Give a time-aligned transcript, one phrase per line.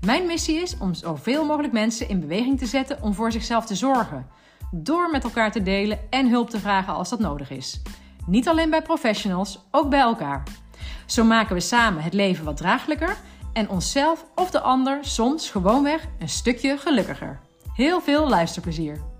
[0.00, 3.74] Mijn missie is om zoveel mogelijk mensen in beweging te zetten om voor zichzelf te
[3.74, 4.26] zorgen.
[4.70, 7.82] Door met elkaar te delen en hulp te vragen als dat nodig is.
[8.26, 10.42] Niet alleen bij professionals, ook bij elkaar.
[11.06, 13.16] Zo maken we samen het leven wat draaglijker
[13.52, 17.40] en onszelf of de ander soms gewoonweg een stukje gelukkiger.
[17.74, 19.11] Heel veel luisterplezier!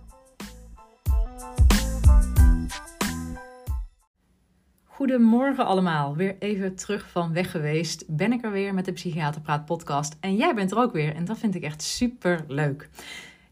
[5.02, 6.16] Goedemorgen allemaal.
[6.16, 8.04] Weer even terug van weg geweest.
[8.06, 10.16] Ben ik er weer met de Psychiaterpraat podcast.
[10.20, 11.14] En jij bent er ook weer.
[11.14, 12.88] En dat vind ik echt super leuk.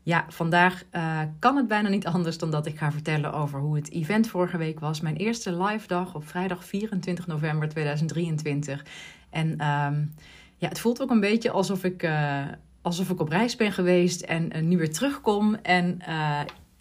[0.02, 3.76] Ja, vandaag uh, kan het bijna niet anders dan dat ik ga vertellen over hoe
[3.76, 5.00] het event vorige week was.
[5.00, 8.84] Mijn eerste live dag op vrijdag 24 november 2023.
[9.30, 10.14] En um,
[10.56, 12.42] ja, het voelt ook een beetje alsof ik, uh,
[12.82, 15.54] alsof ik op reis ben geweest en uh, nu weer terugkom.
[15.54, 15.98] En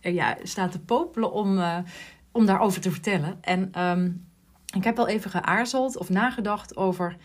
[0.01, 1.59] ja, staat te popelen om,
[2.31, 3.37] om daarover te vertellen.
[3.41, 4.27] En um,
[4.75, 7.17] ik heb wel even geaarzeld of nagedacht over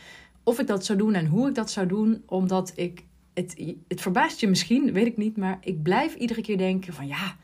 [0.42, 2.22] of ik dat zou doen en hoe ik dat zou doen.
[2.26, 6.58] Omdat ik, het, het verbaast je misschien, weet ik niet, maar ik blijf iedere keer
[6.58, 7.36] denken van ja,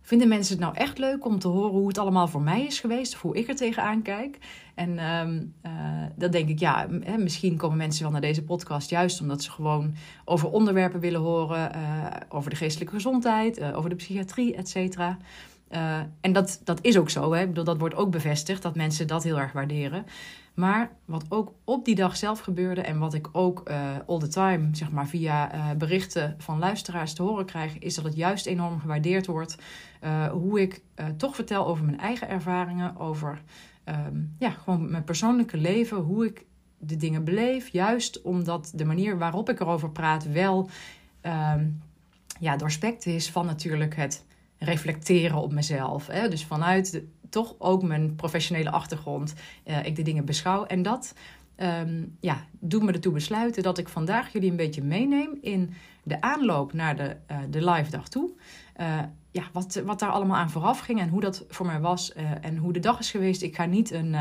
[0.00, 2.80] vinden mensen het nou echt leuk om te horen hoe het allemaal voor mij is
[2.80, 4.38] geweest of hoe ik er tegenaan kijk?
[4.74, 5.72] En um, uh,
[6.16, 6.86] dan denk ik, ja,
[7.18, 9.94] misschien komen mensen wel naar deze podcast juist omdat ze gewoon
[10.24, 15.18] over onderwerpen willen horen, uh, over de geestelijke gezondheid, uh, over de psychiatrie, et cetera.
[15.74, 17.32] Uh, en dat, dat is ook zo.
[17.32, 17.40] Hè?
[17.40, 20.06] Ik bedoel, dat wordt ook bevestigd dat mensen dat heel erg waarderen.
[20.54, 24.28] Maar wat ook op die dag zelf gebeurde en wat ik ook uh, all the
[24.28, 28.46] time, zeg maar, via uh, berichten van luisteraars te horen krijg, is dat het juist
[28.46, 29.56] enorm gewaardeerd wordt.
[30.32, 30.82] hoe ik
[31.16, 33.42] toch vertel over mijn eigen ervaringen, over
[33.84, 36.44] um, ja, gewoon mijn persoonlijke leven, hoe ik
[36.78, 37.68] de dingen beleef.
[37.68, 40.68] Juist omdat de manier waarop ik erover praat wel
[41.22, 41.82] um,
[42.40, 44.24] ja, doorspekt is van natuurlijk het
[44.64, 46.06] reflecteren op mezelf.
[46.06, 46.28] Hè?
[46.28, 50.64] Dus vanuit toch ook mijn professionele achtergrond uh, ik de dingen beschouw.
[50.64, 51.14] En dat
[51.56, 56.20] um, ja, doet me ertoe besluiten dat ik vandaag jullie een beetje meeneem in de
[56.20, 58.30] aanloop naar de, uh, de live dag toe.
[58.80, 58.98] Uh,
[59.30, 62.56] ja, wat, wat daar allemaal aan vooraf ging en hoe dat voor mij was en
[62.56, 63.42] hoe de dag is geweest.
[63.42, 64.16] Ik ga niet een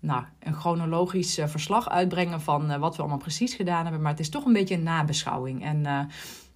[0.00, 4.02] nou, een chronologisch verslag uitbrengen van wat we allemaal precies gedaan hebben.
[4.02, 5.64] Maar het is toch een beetje een nabeschouwing.
[5.64, 5.78] En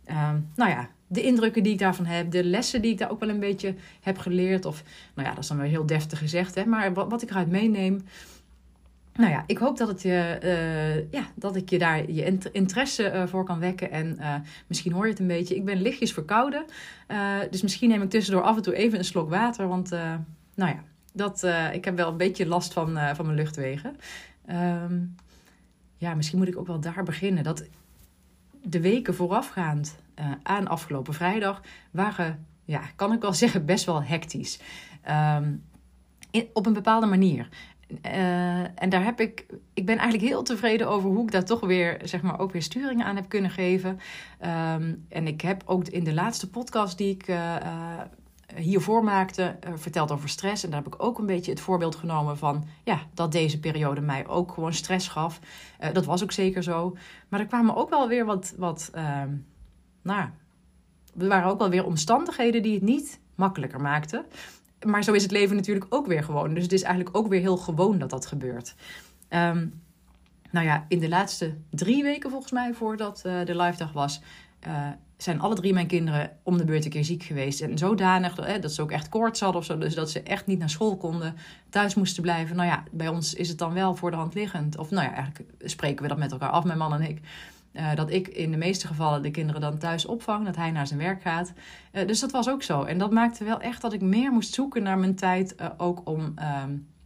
[0.06, 3.20] uh, nou ja, de indrukken die ik daarvan heb, de lessen die ik daar ook
[3.20, 4.64] wel een beetje heb geleerd.
[4.64, 4.82] Of,
[5.14, 7.50] nou ja, dat is dan wel heel deftig gezegd, hè, maar wat, wat ik eruit
[7.50, 8.04] meeneem.
[9.14, 13.12] Nou ja, ik hoop dat, het je, uh, ja, dat ik je daar je interesse
[13.12, 13.90] uh, voor kan wekken.
[13.90, 14.34] En uh,
[14.66, 15.56] misschien hoor je het een beetje.
[15.56, 16.64] Ik ben lichtjes verkouden.
[17.50, 19.68] dus misschien neem ik tussendoor af en toe even een slok water.
[19.68, 19.90] Want
[20.54, 21.42] nou ja, dat,
[21.72, 23.96] ik heb wel een beetje last van, van mijn luchtwegen.
[24.50, 25.14] Um,
[25.96, 27.44] ja, misschien moet ik ook wel daar beginnen.
[27.44, 27.64] Dat
[28.62, 34.02] de weken voorafgaand uh, aan afgelopen vrijdag waren, ja, kan ik wel zeggen, best wel
[34.02, 34.60] hectisch.
[36.30, 37.48] In, op een bepaalde manier.
[38.06, 41.60] Uh, en daar heb ik, ik ben eigenlijk heel tevreden over hoe ik daar toch
[41.60, 43.90] weer, zeg maar, ook weer sturingen aan heb kunnen geven.
[43.90, 47.56] Um, en ik heb ook in de laatste podcast die ik uh,
[48.54, 50.64] hiervoor maakte, verteld over stress.
[50.64, 54.00] En daar heb ik ook een beetje het voorbeeld genomen van ja, dat deze periode
[54.00, 55.40] mij ook gewoon stress gaf.
[55.92, 56.96] Dat was ook zeker zo.
[57.28, 59.22] Maar er kwamen ook wel weer wat, wat uh,
[60.02, 60.28] nou,
[61.18, 64.24] er waren ook wel weer omstandigheden die het niet makkelijker maakten.
[64.86, 66.54] Maar zo is het leven natuurlijk ook weer gewoon.
[66.54, 68.74] Dus het is eigenlijk ook weer heel gewoon dat dat gebeurt.
[69.28, 69.82] Um,
[70.50, 74.20] nou ja, in de laatste drie weken volgens mij voordat uh, de live dag was,
[74.66, 77.60] uh, zijn alle drie mijn kinderen om de beurt een keer ziek geweest.
[77.60, 79.78] En zodanig hè, dat ze ook echt koorts hadden of zo.
[79.78, 81.36] Dus dat ze echt niet naar school konden,
[81.70, 82.56] thuis moesten blijven.
[82.56, 84.78] Nou ja, bij ons is het dan wel voor de hand liggend.
[84.78, 87.20] Of nou ja, eigenlijk spreken we dat met elkaar af, mijn man en ik.
[87.72, 90.86] Uh, dat ik in de meeste gevallen de kinderen dan thuis opvang, dat hij naar
[90.86, 91.52] zijn werk gaat.
[91.92, 92.82] Uh, dus dat was ook zo.
[92.82, 96.08] En dat maakte wel echt dat ik meer moest zoeken naar mijn tijd, uh, ook
[96.08, 96.34] om,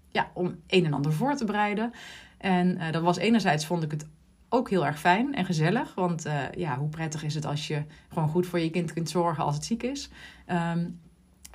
[0.08, 1.92] ja, om een en ander voor te bereiden.
[2.38, 4.06] En dat was enerzijds vond ik het
[4.48, 5.94] ook heel erg fijn en gezellig.
[5.94, 6.26] Want
[6.56, 9.54] ja, hoe prettig is het als je gewoon goed voor je kind kunt zorgen als
[9.54, 10.10] het ziek is.
[10.74, 11.00] Um,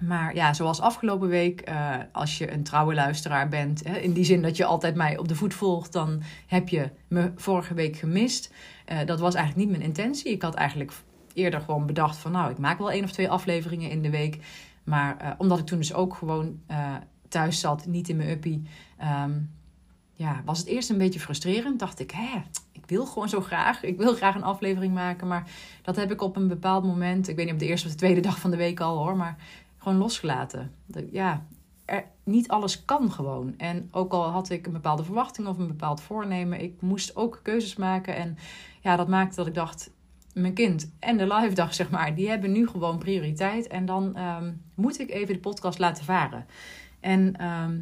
[0.01, 4.24] maar ja, zoals afgelopen week, uh, als je een trouwe luisteraar bent, hè, in die
[4.24, 7.98] zin dat je altijd mij op de voet volgt, dan heb je me vorige week
[7.98, 8.53] gemist.
[8.92, 10.31] Uh, dat was eigenlijk niet mijn intentie.
[10.31, 10.92] Ik had eigenlijk
[11.33, 14.38] eerder gewoon bedacht van nou, ik maak wel één of twee afleveringen in de week.
[14.83, 16.59] Maar omdat ik toen dus ook gewoon
[17.27, 18.63] thuis zat, niet in mijn uppie,
[19.24, 19.50] um,
[20.13, 21.80] ja, was het eerst een beetje frustrerend.
[21.80, 22.42] Dacht ik, hè,
[22.92, 23.83] wil gewoon zo graag.
[23.83, 25.27] Ik wil graag een aflevering maken.
[25.27, 25.50] Maar
[25.81, 28.00] dat heb ik op een bepaald moment, ik weet niet op de eerste of de
[28.00, 29.38] tweede dag van de week al hoor, maar
[29.81, 30.72] gewoon losgelaten.
[31.12, 31.45] Ja,
[31.86, 33.54] er, niet alles kan gewoon.
[33.57, 37.39] En ook al had ik een bepaalde verwachting of een bepaald voornemen, ik moest ook
[37.44, 38.16] keuzes maken.
[38.16, 38.38] En
[38.81, 39.92] ja, dat maakte dat ik dacht,
[40.33, 43.68] mijn kind en de live dag, zeg maar, die hebben nu gewoon prioriteit.
[43.68, 46.45] En dan ehm, moet ik even de podcast laten varen.
[47.00, 47.80] En ehm,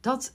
[0.00, 0.34] dat,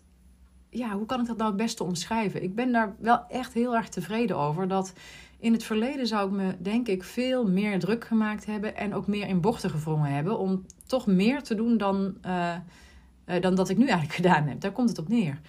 [0.70, 2.44] ja, hoe kan ik dat nou het beste omschrijven?
[2.44, 4.68] Ik ben daar wel echt heel erg tevreden over.
[4.68, 4.94] Dat
[5.40, 8.76] in het verleden zou ik me, denk ik, veel meer druk gemaakt hebben.
[8.76, 10.40] En ook meer in bochten gevrongen hebben.
[10.40, 12.56] Om toch meer te doen dan, uh,
[13.40, 14.62] dan dat ik nu eigenlijk gedaan heb.
[14.62, 15.40] Daar komt het op neer.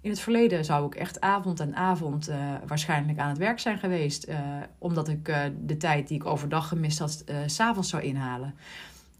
[0.00, 3.78] In het verleden zou ik echt avond en avond uh, waarschijnlijk aan het werk zijn
[3.78, 4.28] geweest.
[4.78, 5.24] omdat ik
[5.66, 8.54] de tijd die ik overdag gemist had, s s'avonds zou inhalen.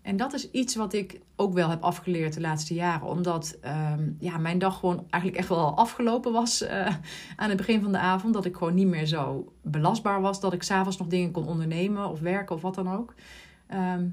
[0.06, 3.06] En dat is iets wat ik ook wel heb afgeleerd de laatste jaren.
[3.06, 6.86] Omdat ehm, ja, mijn dag gewoon eigenlijk echt wel afgelopen was uh,
[7.36, 8.34] aan het begin van de avond.
[8.34, 10.40] Dat ik gewoon niet meer zo belastbaar was.
[10.40, 13.14] Dat ik s'avonds nog dingen kon ondernemen of werken of wat dan ook.
[13.66, 14.08] Ehm,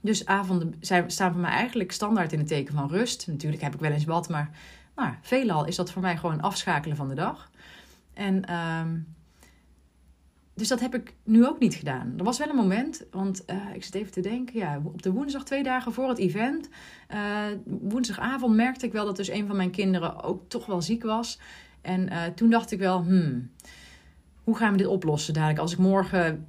[0.00, 3.26] dus avonden zijn, staan voor mij eigenlijk standaard in het teken van rust.
[3.26, 4.50] Natuurlijk heb ik wel eens wat, maar
[5.22, 7.50] veelal is dat voor mij gewoon afschakelen van de dag.
[8.14, 8.54] En...
[8.54, 9.16] Um,
[10.58, 12.14] dus dat heb ik nu ook niet gedaan.
[12.16, 15.12] Er was wel een moment, want uh, ik zit even te denken, ja, op de
[15.12, 16.68] woensdag, twee dagen voor het event,
[17.14, 17.18] uh,
[17.64, 21.38] woensdagavond merkte ik wel dat dus een van mijn kinderen ook toch wel ziek was.
[21.80, 23.50] En uh, toen dacht ik wel, hmm,
[24.44, 25.58] hoe gaan we dit oplossen dadelijk?
[25.58, 26.44] Als ik morgen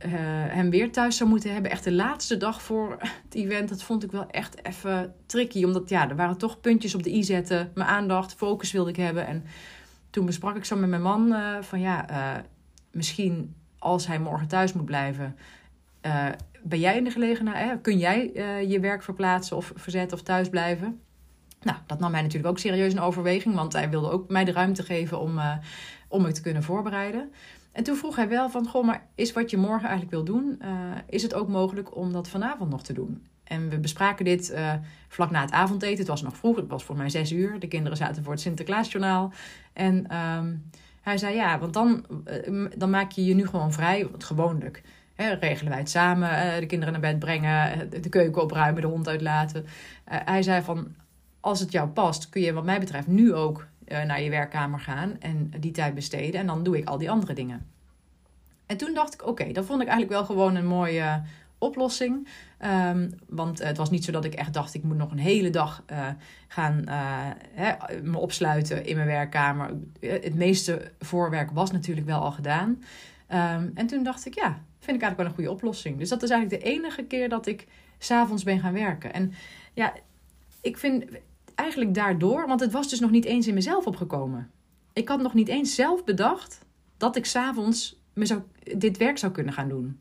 [0.50, 4.04] hem weer thuis zou moeten hebben, echt de laatste dag voor het event, dat vond
[4.04, 5.64] ik wel echt even tricky.
[5.64, 8.96] Omdat ja, er waren toch puntjes op de i zetten, mijn aandacht, focus wilde ik
[8.96, 9.28] hebben.
[9.28, 9.44] En
[10.10, 12.06] toen besprak ik zo met mijn man van ja,
[12.92, 15.36] misschien als hij morgen thuis moet blijven,
[16.06, 16.26] uh,
[16.64, 17.70] ben jij in de gelegenheid?
[17.70, 17.80] Hè?
[17.80, 21.02] Kun jij uh, je werk verplaatsen of verzetten of thuis blijven?
[21.62, 24.52] Nou, dat nam hij natuurlijk ook serieus in overweging, want hij wilde ook mij de
[24.52, 25.54] ruimte geven om, uh,
[26.08, 27.32] om me te kunnen voorbereiden.
[27.72, 30.62] En toen vroeg hij wel van, goh, maar is wat je morgen eigenlijk wil doen,
[31.08, 33.26] is het ook mogelijk om dat vanavond nog te doen?
[33.44, 34.56] En we bespraken dit
[35.08, 35.98] vlak na het avondeten.
[35.98, 37.60] Het was nog vroeg, het was voor mij zes uur.
[37.60, 39.34] De kinderen zaten voor het Sinterklaasjournaal.
[39.74, 40.08] En...
[40.08, 40.54] Ehm,
[41.02, 44.08] hij zei ja, want dan, eh, dan maak je je nu gewoon vrij.
[44.10, 44.84] Want gewoonlijk
[45.16, 46.30] hè, regelen wij het samen.
[46.30, 49.66] Eh, de kinderen naar bed brengen, eh, de keuken opruimen, de hond uitlaten.
[50.06, 50.96] hij zei van,
[51.40, 53.68] als het jou past, kun je wat mij betreft nu ook
[54.06, 55.16] naar je werkkamer gaan.
[55.20, 56.40] En die tijd besteden.
[56.40, 57.68] En dan doe ik al die andere dingen.
[58.66, 61.22] En toen dacht ik, oké, dat vond ik eigenlijk wel gewoon een mooie
[61.60, 62.28] oplossing.
[62.66, 65.50] Um, want het was niet zo dat ik echt dacht, ik moet nog een hele
[65.50, 66.08] dag uh,
[66.48, 66.94] gaan uh,
[67.54, 69.74] hè, me opsluiten in mijn werkkamer.
[70.00, 72.70] Het meeste voorwerk was natuurlijk wel al gedaan.
[72.70, 75.98] Um, en toen dacht ik, ja, vind ik eigenlijk wel een goede oplossing.
[75.98, 77.68] Dus dat is eigenlijk de enige keer dat ik
[77.98, 79.14] s'avonds ben gaan werken.
[79.14, 79.34] En
[79.74, 79.94] ja,
[80.62, 81.06] ik vind
[81.56, 84.52] eigenlijk daardoor, want het was dus nog niet eens in mezelf opgekomen.
[84.94, 86.66] Ik had nog niet eens zelf bedacht
[86.98, 88.02] dat ik s'avonds
[88.78, 90.00] dit werk zou kunnen gaan doen.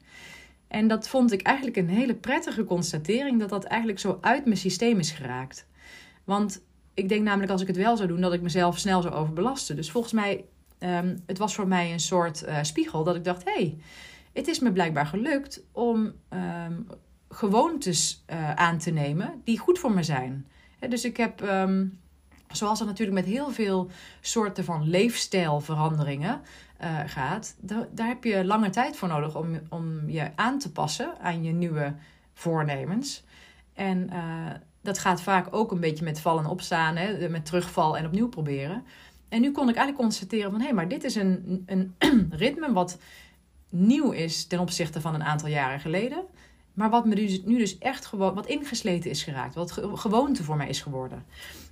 [0.69, 4.57] En dat vond ik eigenlijk een hele prettige constatering, dat dat eigenlijk zo uit mijn
[4.57, 5.67] systeem is geraakt.
[6.25, 6.63] Want
[6.95, 9.77] ik denk namelijk als ik het wel zou doen, dat ik mezelf snel zou overbelasten.
[9.77, 10.45] Dus volgens mij,
[10.79, 13.79] um, het was voor mij een soort uh, spiegel dat ik dacht, hé, hey,
[14.33, 16.87] het is me blijkbaar gelukt om um,
[17.29, 20.47] gewoontes uh, aan te nemen die goed voor me zijn.
[20.89, 22.01] dus ik heb, um,
[22.49, 26.41] zoals er natuurlijk met heel veel soorten van leefstijlveranderingen,
[26.83, 27.57] uh, gaat,
[27.91, 31.53] daar heb je lange tijd voor nodig om, om je aan te passen aan je
[31.53, 31.95] nieuwe
[32.35, 33.25] voornemens.
[33.75, 37.97] En uh, dat gaat vaak ook een beetje met vallen en opstaan, hè, met terugval
[37.97, 38.85] en opnieuw proberen.
[39.29, 41.95] En nu kon ik eigenlijk constateren van hé, hey, maar dit is een, een
[42.31, 42.99] ritme wat
[43.69, 46.25] nieuw is ten opzichte van een aantal jaren geleden.
[46.75, 49.55] Maar wat me dus, nu dus echt gewoon wat ingesleten is geraakt.
[49.55, 51.25] Wat gewoonte voor mij is geworden.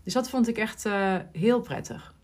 [0.03, 2.15] Dus dat vond ik echt uh, heel prettig.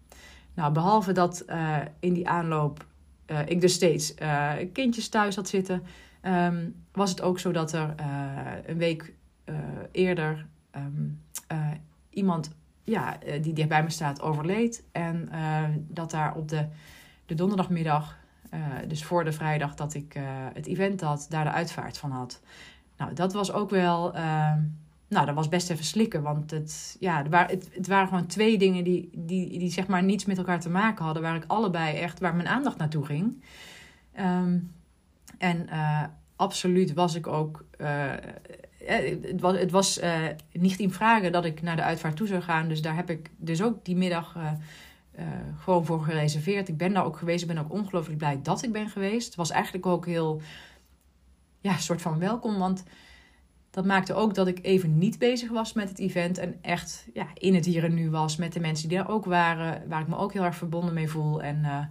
[0.55, 2.87] Nou, behalve dat uh, in die aanloop
[3.27, 5.83] uh, ik dus steeds uh, kindjes thuis had zitten,
[6.23, 7.95] um, was het ook zo dat er
[8.67, 9.13] een week
[9.91, 11.23] eerder um,
[12.11, 12.51] iemand
[12.85, 14.85] ja, die dicht bij me staat overleed.
[14.93, 15.31] En
[15.89, 16.67] dat daar op de,
[17.27, 18.17] de donderdagmiddag,
[18.89, 20.17] dus voor de vrijdag dat ik
[20.53, 22.41] het event had, daar de uitvaart van had.
[22.97, 24.61] Nou, dat was ook wel ehm,
[25.13, 26.23] nou, dat was best even slikken.
[26.23, 30.25] Want het, ja, het, het waren gewoon twee dingen die, die, die zeg maar niets
[30.25, 31.23] met elkaar te maken hadden.
[31.23, 33.43] Waar ik allebei echt, waar mijn aandacht naartoe ging.
[34.21, 34.73] Um,
[35.39, 36.03] en uh,
[36.37, 37.65] absoluut was ik ook.
[37.79, 38.13] Uh,
[38.85, 40.01] het was, het was
[40.53, 42.69] niet in vragen dat ik naar de uitvaart toe zou gaan.
[42.69, 44.37] Dus daar heb ik dus ook die middag
[45.59, 46.69] gewoon voor gereserveerd.
[46.69, 47.43] Ik ben daar ook geweest.
[47.43, 49.27] Ik ben ook ongelooflijk blij dat ik ben geweest.
[49.27, 50.41] Het was eigenlijk ook heel.
[51.61, 52.59] Ja, soort van welkom.
[52.59, 52.85] Want
[53.73, 56.39] dat maakte ook dat ik even niet bezig was met het event.
[56.39, 59.25] En echt ja, in het hier en nu was met de mensen die er ook
[59.25, 59.89] waren.
[59.89, 61.43] Waar ik me ook heel erg verbonden mee voel.
[61.43, 61.85] En uh,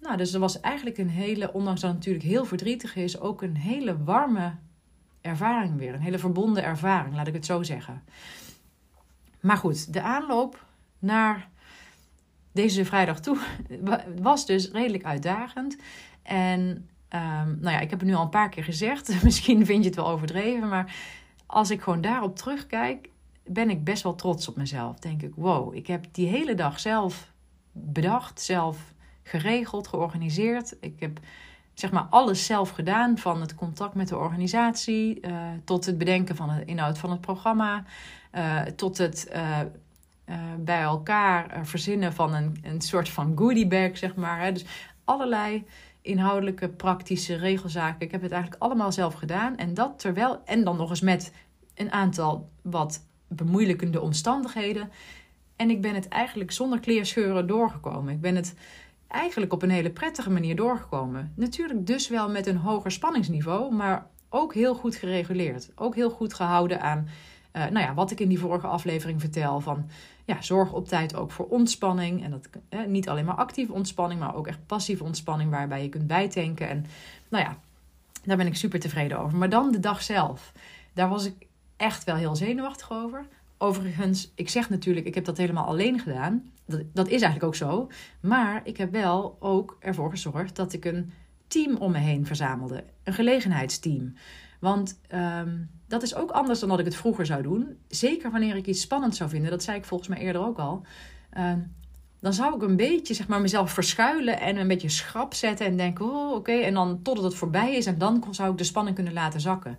[0.00, 3.42] nou, dus er was eigenlijk een hele, ondanks dat het natuurlijk heel verdrietig is, ook
[3.42, 4.54] een hele warme
[5.20, 5.94] ervaring weer.
[5.94, 8.02] Een hele verbonden ervaring, laat ik het zo zeggen.
[9.40, 10.64] Maar goed, de aanloop
[10.98, 11.48] naar
[12.52, 13.38] deze vrijdag toe
[14.20, 15.76] was dus redelijk uitdagend.
[16.22, 19.14] En um, nou ja, ik heb het nu al een paar keer gezegd.
[19.22, 20.68] Misschien vind je het wel overdreven.
[20.68, 20.94] Maar
[21.46, 23.08] als ik gewoon daarop terugkijk,
[23.46, 24.98] ben ik best wel trots op mezelf.
[24.98, 27.32] Denk ik, wow, ik heb die hele dag zelf
[27.72, 30.76] bedacht, zelf geregeld, georganiseerd.
[30.80, 31.20] Ik heb
[31.74, 35.32] zeg maar alles zelf gedaan, van het contact met de organisatie uh,
[35.64, 37.84] tot het bedenken van de inhoud van het programma,
[38.34, 39.58] uh, tot het uh,
[40.58, 44.40] bij elkaar verzinnen van een, een soort van goodie bag, zeg maar.
[44.40, 44.52] Hè.
[44.52, 44.64] Dus
[45.04, 45.64] allerlei
[46.02, 48.00] inhoudelijke, praktische regelzaken.
[48.00, 49.56] Ik heb het eigenlijk allemaal zelf gedaan.
[49.56, 51.32] En dat terwijl, en dan nog eens met
[51.74, 54.90] een aantal wat bemoeilijkende omstandigheden.
[55.56, 58.14] En ik ben het eigenlijk zonder kleerscheuren doorgekomen.
[58.14, 58.54] Ik ben het
[59.08, 61.32] eigenlijk op een hele prettige manier doorgekomen.
[61.36, 65.70] Natuurlijk dus wel met een hoger spanningsniveau, maar ook heel goed gereguleerd.
[65.74, 67.08] Ook heel goed gehouden aan
[67.52, 69.60] uh, nou ja, wat ik in die vorige aflevering vertel.
[69.60, 69.88] Van
[70.30, 72.24] ja, zorg op tijd ook voor ontspanning.
[72.24, 72.48] En dat
[72.86, 76.68] niet alleen maar actieve ontspanning, maar ook echt passieve ontspanning waarbij je kunt bijtanken.
[76.68, 76.86] En
[77.28, 77.58] nou ja,
[78.24, 79.38] daar ben ik super tevreden over.
[79.38, 80.52] Maar dan de dag zelf.
[80.92, 81.46] Daar was ik
[81.76, 83.26] echt wel heel zenuwachtig over.
[83.58, 86.52] Overigens, ik zeg natuurlijk, ik heb dat helemaal alleen gedaan.
[86.92, 87.88] Dat is eigenlijk ook zo.
[88.20, 91.12] Maar ik heb wel ook ervoor gezorgd dat ik een
[91.50, 92.84] team om me heen verzamelde.
[93.04, 94.14] Een gelegenheidsteam.
[94.60, 95.56] Want ehm,
[95.88, 97.78] dat is ook anders dan dat ik het vroeger zou doen.
[97.88, 99.50] Zeker wanneer ik iets spannend zou vinden.
[99.50, 100.82] Dat zei ik volgens mij eerder ook al.
[101.30, 101.58] Ehm,
[102.20, 105.66] dan zou ik een beetje zeg maar, mezelf verschuilen en een beetje schrap zetten.
[105.66, 106.52] En denken, oh oké.
[106.52, 107.86] En dan totdat het voorbij is.
[107.86, 109.78] En dan zou ik de spanning kunnen laten zakken.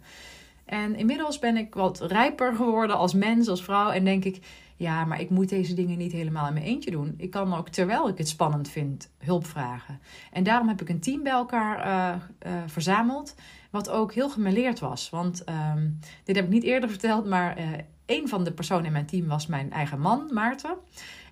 [0.66, 3.90] En inmiddels ben ik wat rijper geworden als mens, als vrouw.
[3.90, 4.40] En denk ik,
[4.82, 7.14] ja, maar ik moet deze dingen niet helemaal in mijn eentje doen.
[7.18, 10.00] Ik kan ook, terwijl ik het spannend vind, hulp vragen.
[10.32, 12.22] En daarom heb ik een team bij elkaar uh,
[12.52, 13.36] uh, verzameld.
[13.70, 15.10] Wat ook heel gemeleerd was.
[15.10, 17.66] Want um, dit heb ik niet eerder verteld, maar uh,
[18.06, 20.78] een van de personen in mijn team was mijn eigen man, Maarten.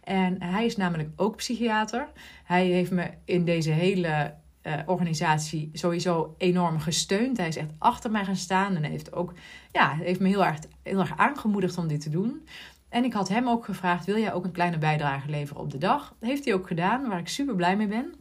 [0.03, 2.07] En hij is namelijk ook psychiater.
[2.43, 4.37] Hij heeft me in deze hele
[4.85, 7.37] organisatie sowieso enorm gesteund.
[7.37, 9.33] Hij is echt achter mij gaan staan en heeft ook,
[9.71, 12.41] ja, heeft me heel erg, heel erg aangemoedigd om dit te doen.
[12.89, 15.77] En ik had hem ook gevraagd: wil jij ook een kleine bijdrage leveren op de
[15.77, 16.15] dag?
[16.19, 18.13] Heeft hij ook gedaan, waar ik super blij mee ben.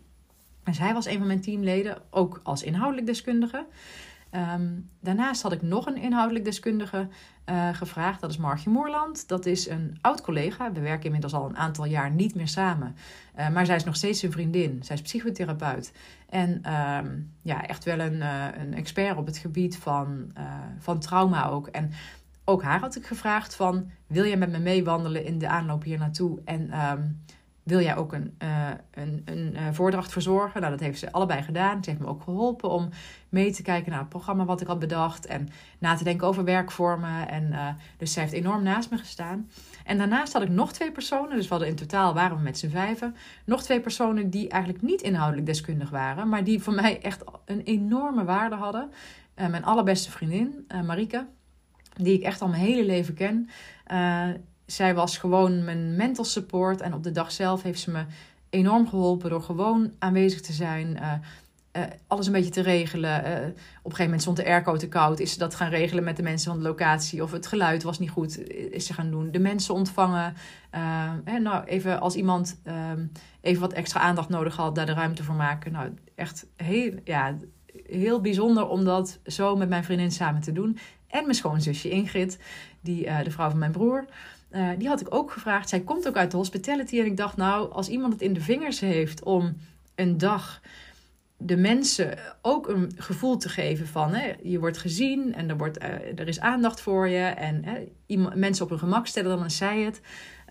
[0.64, 3.66] Dus hij was een van mijn teamleden, ook als inhoudelijk deskundige.
[4.32, 7.08] Um, daarnaast had ik nog een inhoudelijk deskundige
[7.50, 8.20] uh, gevraagd.
[8.20, 9.28] Dat is Margje Moorland.
[9.28, 10.72] Dat is een oud collega.
[10.72, 12.96] We werken inmiddels al een aantal jaar niet meer samen.
[13.38, 14.78] Uh, maar zij is nog steeds een vriendin.
[14.82, 15.92] Zij is psychotherapeut.
[16.28, 20.32] En um, ja, echt wel een, uh, een expert op het gebied van,
[20.78, 21.66] van trauma ook.
[21.66, 21.90] En
[22.48, 23.90] ook haar had ik gevraagd van...
[24.06, 26.40] wil jij met me meewandelen in de aanloop hier naartoe?
[26.44, 26.80] En...
[26.90, 27.20] Um,
[27.68, 30.60] wil jij ook een, uh, een, een uh, voordracht verzorgen?
[30.60, 31.84] Nou, dat heeft ze allebei gedaan.
[31.84, 32.88] Ze heeft me ook geholpen om
[33.28, 35.26] mee te kijken naar het programma wat ik had bedacht.
[35.26, 37.28] En na te denken over werkvormen.
[37.28, 39.50] En, uh, dus zij heeft enorm naast me gestaan.
[39.84, 41.36] En daarnaast had ik nog twee personen.
[41.36, 43.16] Dus we hadden in totaal waren we met z'n vijven.
[43.44, 46.28] Nog twee personen die eigenlijk niet inhoudelijk deskundig waren.
[46.28, 48.90] Maar die voor mij echt een enorme waarde hadden.
[49.34, 51.26] mijn allerbeste vriendin, Marike.
[51.98, 53.48] Die ik echt al mijn hele leven ken
[54.70, 56.80] zij was gewoon mijn mental support.
[56.80, 58.04] En op de dag zelf heeft ze me
[58.50, 60.96] enorm geholpen door gewoon aanwezig te zijn.
[61.00, 61.12] Uh,
[61.72, 63.18] uh, alles een beetje te regelen.
[63.18, 63.52] Op een
[63.82, 65.20] gegeven moment stond de airco te koud.
[65.20, 67.22] Is ze dat gaan regelen met de mensen van de locatie?
[67.22, 69.30] Of het geluid was niet goed, is ze gaan doen.
[69.30, 70.34] De mensen ontvangen.
[71.24, 73.06] Hè, nou, even als iemand ehm,
[73.40, 75.72] even wat extra aandacht nodig had, daar de ruimte voor maken.
[75.72, 77.36] Nou, echt heel, ja,
[77.86, 80.78] heel bijzonder om dat zo met mijn vriendin samen te doen.
[81.08, 82.38] En mijn schoonzusje Ingrid,
[82.80, 84.04] die, de vrouw van mijn broer.
[84.50, 85.68] Uh, die had ik ook gevraagd.
[85.68, 86.98] Zij komt ook uit de hospitality.
[86.98, 89.56] En ik dacht, nou, als iemand het in de vingers heeft om
[89.94, 90.60] een dag
[91.40, 95.82] de mensen ook een gevoel te geven van hè, je wordt gezien en er, wordt,
[95.82, 95.88] uh,
[96.18, 97.24] er is aandacht voor je.
[97.24, 100.00] En hè, iemand, mensen op hun gemak stellen, dan zij het.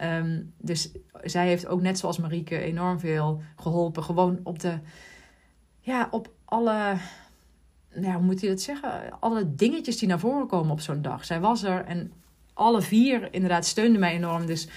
[0.03, 0.91] Um, dus
[1.23, 4.03] zij heeft ook net zoals Marieke enorm veel geholpen.
[4.03, 4.79] Gewoon op de,
[5.79, 6.97] ja, op alle,
[8.01, 9.19] ja, hoe moet je dat zeggen?
[9.19, 11.25] Alle dingetjes die naar voren komen op zo'n dag.
[11.25, 12.11] Zij was er en
[12.53, 14.45] alle vier inderdaad steunden mij enorm.
[14.45, 14.67] Dus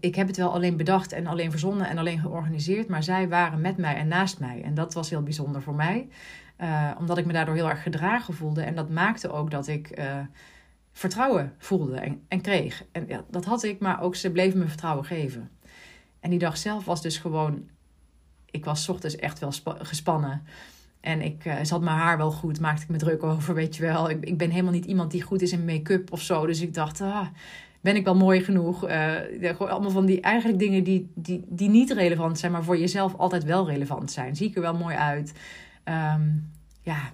[0.00, 2.88] ik, heb het wel alleen bedacht en alleen verzonnen en alleen georganiseerd.
[2.88, 4.62] Maar zij waren met mij en naast mij.
[4.62, 6.08] En dat was heel bijzonder voor mij.
[6.60, 8.62] Uh, omdat ik me daardoor heel erg gedragen voelde.
[8.62, 10.20] En dat maakte ook dat ik uh,
[10.92, 12.84] vertrouwen voelde en, en kreeg.
[12.92, 15.50] En ja, dat had ik, maar ook ze bleven me vertrouwen geven.
[16.20, 17.68] En die dag zelf was dus gewoon...
[18.50, 20.42] Ik was ochtends echt wel gespannen.
[21.00, 23.82] En ik uh, zat mijn haar wel goed, maakte ik me druk over, weet je
[23.82, 24.10] wel.
[24.10, 26.46] Ik, ik ben helemaal niet iemand die goed is in make-up of zo.
[26.46, 27.26] Dus ik dacht, ah,
[27.80, 28.78] ben ik wel mooi genoeg?
[28.78, 33.14] Gewoon allemaal van die eigenlijk dingen die, die, die niet relevant zijn, maar voor jezelf
[33.16, 34.36] altijd wel relevant zijn.
[34.36, 35.32] Zie ik er wel mooi uit?
[35.84, 36.22] Ehm,
[36.82, 37.12] ja.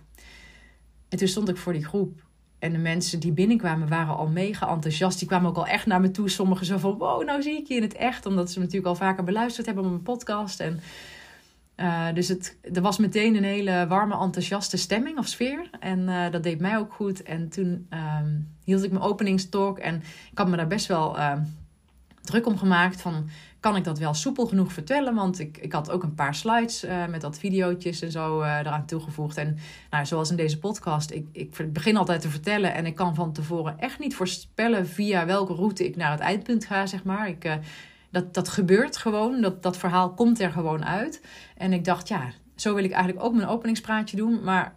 [1.08, 2.22] En toen stond ik voor die groep.
[2.58, 5.18] En de mensen die binnenkwamen waren al mega enthousiast.
[5.18, 6.28] Die kwamen ook al echt naar me toe.
[6.28, 8.26] Sommigen zo van, wow, nou zie ik je in het echt.
[8.26, 10.60] Omdat ze natuurlijk al vaker beluisterd hebben op mijn podcast.
[10.60, 10.80] En
[11.76, 15.70] uh, dus het, er was meteen een hele warme, enthousiaste stemming of sfeer.
[15.80, 17.22] En uh, dat deed mij ook goed.
[17.22, 17.88] En toen
[18.20, 19.78] um, hield ik mijn openingstalk.
[19.78, 19.96] En
[20.30, 21.32] ik had me daar best wel uh,
[22.20, 23.00] druk om gemaakt.
[23.00, 23.28] Van,
[23.60, 25.14] kan ik dat wel soepel genoeg vertellen?
[25.14, 29.36] Want ik, ik had ook een paar slides met dat videootjes en zo eraan toegevoegd.
[29.36, 29.58] En
[29.90, 32.74] nou, zoals in deze podcast, ik, ik begin altijd te vertellen.
[32.74, 36.64] En ik kan van tevoren echt niet voorspellen via welke route ik naar het eindpunt
[36.64, 37.28] ga, zeg maar.
[37.28, 37.58] Ik
[38.14, 39.40] dat, dat gebeurt gewoon.
[39.40, 41.22] Dat, dat verhaal komt er gewoon uit.
[41.56, 44.42] En ik dacht, ja, zo wil ik eigenlijk ook mijn openingspraatje doen.
[44.42, 44.76] Maar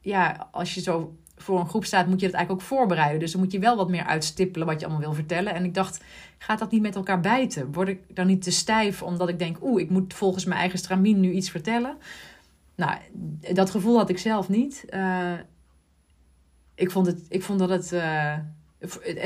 [0.00, 3.20] ja, als je zo voor een groep staat, moet je dat eigenlijk ook voorbereiden.
[3.20, 5.54] Dus dan moet je wel wat meer uitstippelen wat je allemaal wil vertellen.
[5.54, 6.04] En ik dacht,
[6.38, 7.72] gaat dat niet met elkaar bijten?
[7.72, 10.78] Word ik dan niet te stijf omdat ik denk, oeh, ik moet volgens mijn eigen
[10.78, 11.96] stramien nu iets vertellen?
[12.74, 12.98] Nou,
[13.52, 14.84] dat gevoel had ik zelf niet.
[14.90, 15.32] Uh,
[16.74, 17.92] ik, vond het, ik vond dat het.
[17.92, 18.34] Uh,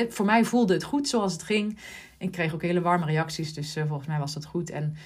[0.08, 1.78] voor mij voelde het goed zoals het ging.
[2.22, 4.70] Ik kreeg ook hele warme reacties, dus uh, volgens mij was dat goed.
[4.70, 4.96] En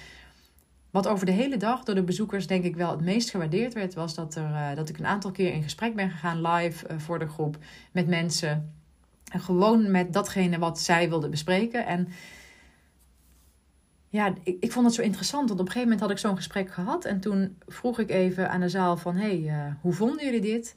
[0.91, 3.93] wat over de hele dag door de bezoekers denk ik wel het meest gewaardeerd werd,
[3.93, 6.97] was dat, er, uh, dat ik een aantal keer in gesprek ben gegaan live uh,
[6.99, 7.57] voor de groep
[7.91, 8.73] met mensen.
[9.31, 11.85] En gewoon met datgene wat zij wilden bespreken.
[11.85, 12.07] En
[14.09, 16.35] ja, ik, ik vond het zo interessant, want op een gegeven moment had ik zo'n
[16.35, 17.05] gesprek gehad.
[17.05, 20.75] En toen vroeg ik even aan de zaal van, hey, hoe vonden jullie dit?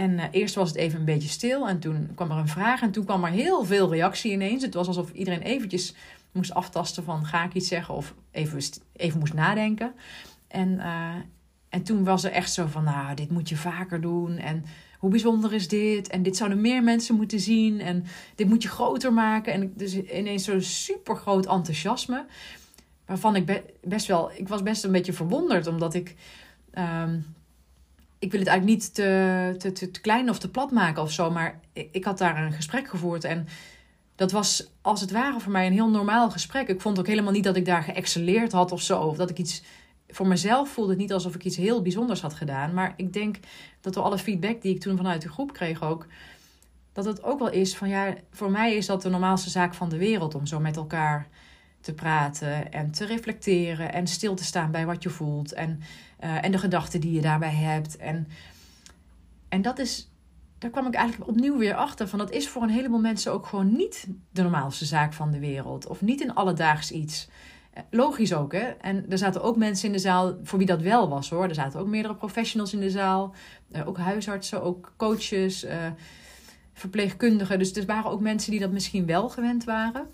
[0.00, 2.82] En uh, eerst was het even een beetje stil en toen kwam er een vraag
[2.82, 4.62] en toen kwam er heel veel reactie ineens.
[4.62, 5.94] Het was alsof iedereen eventjes
[6.32, 8.60] moest aftasten van ga ik iets zeggen of even,
[8.92, 9.92] even moest nadenken.
[10.48, 11.14] En, uh,
[11.68, 14.64] en toen was er echt zo van nou dit moet je vaker doen en
[14.98, 16.08] hoe bijzonder is dit?
[16.08, 18.04] En dit zouden meer mensen moeten zien en
[18.34, 19.52] dit moet je groter maken.
[19.52, 22.26] En dus ineens zo'n super groot enthousiasme
[23.06, 26.14] waarvan ik be best wel, ik was best een beetje verwonderd omdat ik...
[26.74, 27.24] Um,
[28.20, 31.12] ik wil het eigenlijk niet te, te, te, te, klein of te plat maken of
[31.12, 31.30] zo.
[31.30, 33.24] Maar ik, had daar een gesprek gevoerd.
[33.24, 33.46] En
[34.14, 36.68] dat was als het ware voor mij een heel normaal gesprek.
[36.68, 39.00] Ik vond ook helemaal niet dat ik daar geëxceleerd had of zo.
[39.00, 39.62] Of dat ik iets.
[40.08, 42.74] Voor mezelf voelde het niet alsof ik iets heel bijzonders had gedaan.
[42.74, 43.36] Maar ik denk
[43.80, 46.06] dat door alle feedback die ik toen vanuit de groep kreeg ook.
[46.92, 49.88] Dat het ook wel is van ja, voor mij is dat de normaalste zaak van
[49.88, 51.28] de wereld om zo met elkaar
[51.80, 55.82] te praten en te reflecteren en stil te staan bij wat je voelt en,
[56.20, 57.96] uh, en de gedachten die je daarbij hebt.
[57.96, 58.28] En,
[59.48, 60.10] en dat is,
[60.58, 63.46] daar kwam ik eigenlijk opnieuw weer achter van dat is voor een heleboel mensen ook
[63.46, 67.28] gewoon niet de normaalste zaak van de wereld of niet een alledaags iets.
[67.70, 68.66] Eh, logisch ook, hè?
[68.68, 71.48] En er zaten ook mensen in de zaal voor wie dat wel was, hoor.
[71.48, 73.34] Er zaten ook meerdere professionals in de zaal.
[73.72, 75.66] Uh, ook huisartsen, ook coaches,
[76.72, 77.58] verpleegkundigen.
[77.58, 80.06] Dus er waren ook mensen die dat misschien wel gewend waren.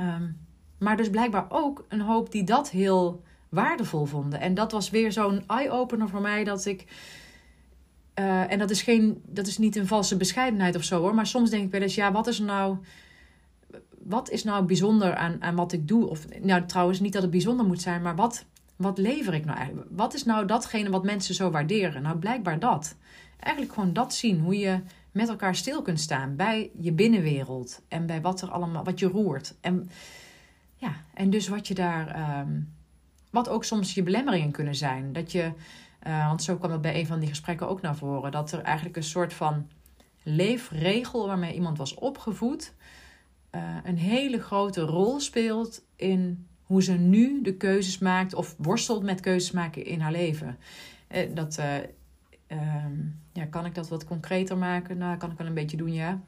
[0.00, 0.36] Um,
[0.78, 3.22] maar dus blijkbaar ook een hoop die dat heel
[3.54, 4.40] waardevol vonden.
[4.40, 6.84] En dat was weer zo'n eye-opener voor mij dat ik.
[8.18, 11.14] Uh, en dat is, geen, dat is niet een valse bescheidenheid of zo hoor.
[11.14, 12.76] Maar soms denk ik wel eens, ja, wat is nou.
[13.98, 16.08] Wat is nou bijzonder aan, aan wat ik doe?
[16.08, 18.44] Of nou, trouwens, niet dat het bijzonder moet zijn, maar wat,
[18.76, 19.88] wat lever ik nou eigenlijk?
[19.90, 22.02] Wat is nou datgene wat mensen zo waarderen?
[22.02, 22.96] Nou, blijkbaar dat.
[23.38, 24.40] Eigenlijk gewoon dat zien.
[24.40, 24.80] Hoe je
[25.12, 27.82] met elkaar stil kunt staan bij je binnenwereld.
[27.88, 29.54] En bij wat er allemaal, wat je roert.
[29.60, 29.90] En
[30.76, 32.73] ja, en dus wat je daar, um,
[33.34, 35.12] wat ook soms je belemmeringen kunnen zijn.
[35.12, 35.52] Dat je,
[36.06, 38.60] uh, want zo kwam dat bij een van die gesprekken ook naar voren, dat er
[38.60, 39.68] eigenlijk een soort van
[40.22, 42.74] leefregel waarmee iemand was opgevoed,
[43.54, 49.02] uh, een hele grote rol speelt in hoe ze nu de keuzes maakt of worstelt
[49.02, 50.58] met keuzes maken in haar leven.
[51.08, 51.58] Uh, dat,
[52.48, 54.98] um, ja, kan ik dat wat concreter maken?
[54.98, 56.20] Nou, kan ik wel een beetje doen, ja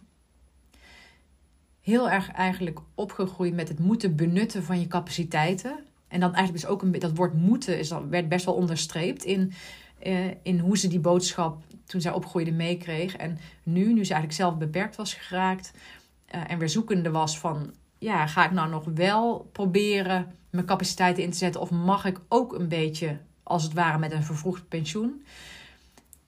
[1.87, 5.86] heel erg eigenlijk opgegroeid met het moeten benutten van je capaciteiten.
[6.09, 9.53] En dan eigenlijk is ook een dat woord moeten is, werd best wel onderstreept in,
[10.07, 13.17] uh, in hoe ze die boodschap toen zij opgroeide meekreeg.
[13.17, 15.73] En nu, nu ze eigenlijk zelf beperkt was geraakt
[16.35, 21.23] uh, en weer zoekende was van, ja, ga ik nou nog wel proberen mijn capaciteiten
[21.23, 24.69] in te zetten of mag ik ook een beetje, als het ware, met een vervroegd
[24.69, 25.25] pensioen?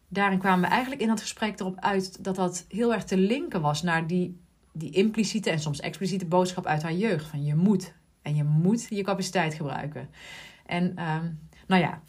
[0.09, 3.61] Daarin kwamen we eigenlijk in dat gesprek erop uit dat dat heel erg te linken
[3.61, 4.41] was naar die
[4.79, 7.27] die impliciete en soms expliciete boodschap uit haar jeugd.
[7.27, 7.93] Van je moet.
[8.29, 10.09] En je moet je capaciteit gebruiken.
[10.67, 12.01] En um, nou ja,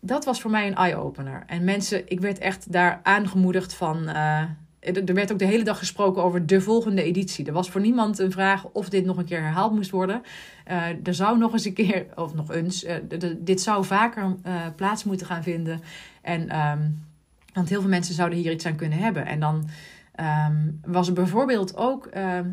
[0.00, 1.42] dat was voor mij een eye-opener.
[1.46, 4.08] En mensen, ik werd echt daar aangemoedigd van.
[4.08, 4.42] Uh,
[4.80, 7.46] er werd ook de hele dag gesproken over de volgende editie.
[7.46, 10.22] Er was voor niemand een vraag of dit nog een keer herhaald moest worden.
[10.70, 12.94] Uh, er zou nog eens een keer, of nog eens, uh,
[13.38, 14.36] dit zou vaker
[14.76, 15.80] plaats moeten gaan vinden.
[16.22, 17.04] En, um,
[17.52, 19.26] want heel veel mensen zouden hier iets aan kunnen hebben.
[19.26, 19.68] En dan
[20.12, 22.50] Ehm, was er bijvoorbeeld ook ehm,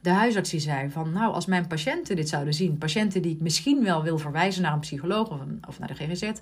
[0.00, 1.12] de huisarts die zei van...
[1.12, 2.78] nou, als mijn patiënten dit zouden zien...
[2.78, 6.32] patiënten die ik misschien wel wil verwijzen naar een psycholoog of, of naar de GGZ...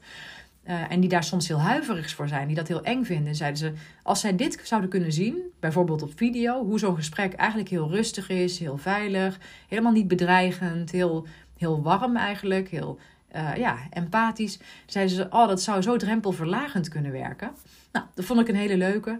[0.69, 3.59] Uh, en die daar soms heel huiverig voor zijn, die dat heel eng vinden, zeiden
[3.59, 7.91] ze: als zij dit zouden kunnen zien, bijvoorbeeld op video, hoe zo'n gesprek eigenlijk heel
[7.91, 12.99] rustig is, heel veilig, helemaal niet bedreigend, heel, heel warm eigenlijk, heel
[13.37, 17.51] uh, ja, empathisch, zeiden ze: oh, dat zou zo drempelverlagend kunnen werken.
[17.93, 19.19] Nou, dat vond ik een hele leuke.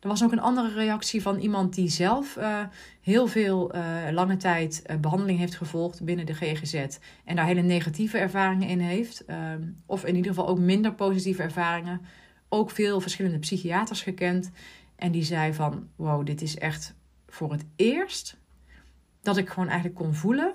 [0.00, 2.62] Er was ook een andere reactie van iemand die zelf uh,
[3.00, 6.86] heel veel uh, lange tijd uh, behandeling heeft gevolgd binnen de GGZ.
[7.24, 9.24] En daar hele negatieve ervaringen in heeft.
[9.24, 12.00] Ehm, of in ieder geval ook minder positieve ervaringen.
[12.48, 14.50] Ook veel verschillende psychiaters gekend.
[14.96, 16.94] En die zei van, wow, dit is echt
[17.28, 18.36] voor het eerst
[19.22, 20.52] dat ik gewoon eigenlijk kon voelen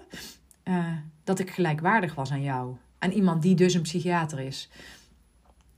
[1.24, 2.76] dat ik gelijkwaardig was aan jou.
[3.00, 4.70] Aan iemand die dus een psychiater is.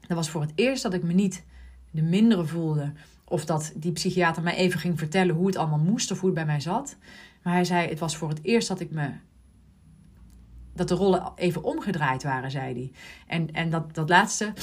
[0.07, 1.43] Dat was voor het eerst dat ik me niet
[1.91, 2.91] de mindere voelde
[3.27, 6.37] of dat die psychiater mij even ging vertellen hoe het allemaal moest of hoe het
[6.37, 6.95] bij mij zat.
[7.43, 9.11] Maar hij zei: Het was voor het eerst dat ik me.
[10.73, 12.91] dat de rollen even omgedraaid waren, zei hij.
[13.27, 14.53] En, en dat, dat laatste.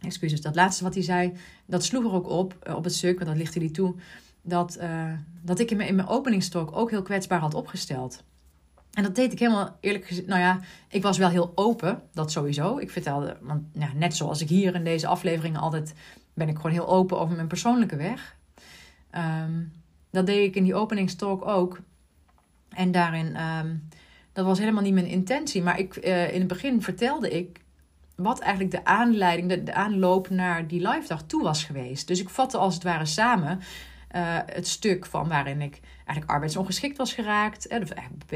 [0.00, 1.32] Excuses, dat laatste wat hij zei,
[1.66, 3.94] dat sloeg er ook op, eh, op het stuk, want dat lichtte hij toe.
[4.42, 8.24] Dat, uh, dat ik mijn, in mijn openingstalk ook heel kwetsbaar had opgesteld.
[8.92, 10.26] En dat deed ik helemaal eerlijk gezegd.
[10.26, 12.78] Nou ja, ik was wel heel open, dat sowieso.
[12.78, 15.94] Ik vertelde, want ja, net zoals ik hier in deze afleveringen altijd
[16.34, 18.36] ben ik gewoon heel open over mijn persoonlijke weg.
[19.10, 19.62] Ehm,
[20.10, 21.78] dat deed ik in die openingstalk ook.
[22.68, 23.88] En daarin, um,
[24.32, 25.62] dat was helemaal niet mijn intentie.
[25.62, 27.60] Maar ik, uh, in het begin vertelde ik
[28.16, 32.06] wat eigenlijk de aanleiding, de, aanloop naar die live dag toe was geweest.
[32.06, 33.60] Dus ik vatte als het ware samen
[34.16, 37.66] uh, het stuk van waarin ik eigenlijk arbeidsongeschikt was geraakt.
[37.66, 37.80] Eh,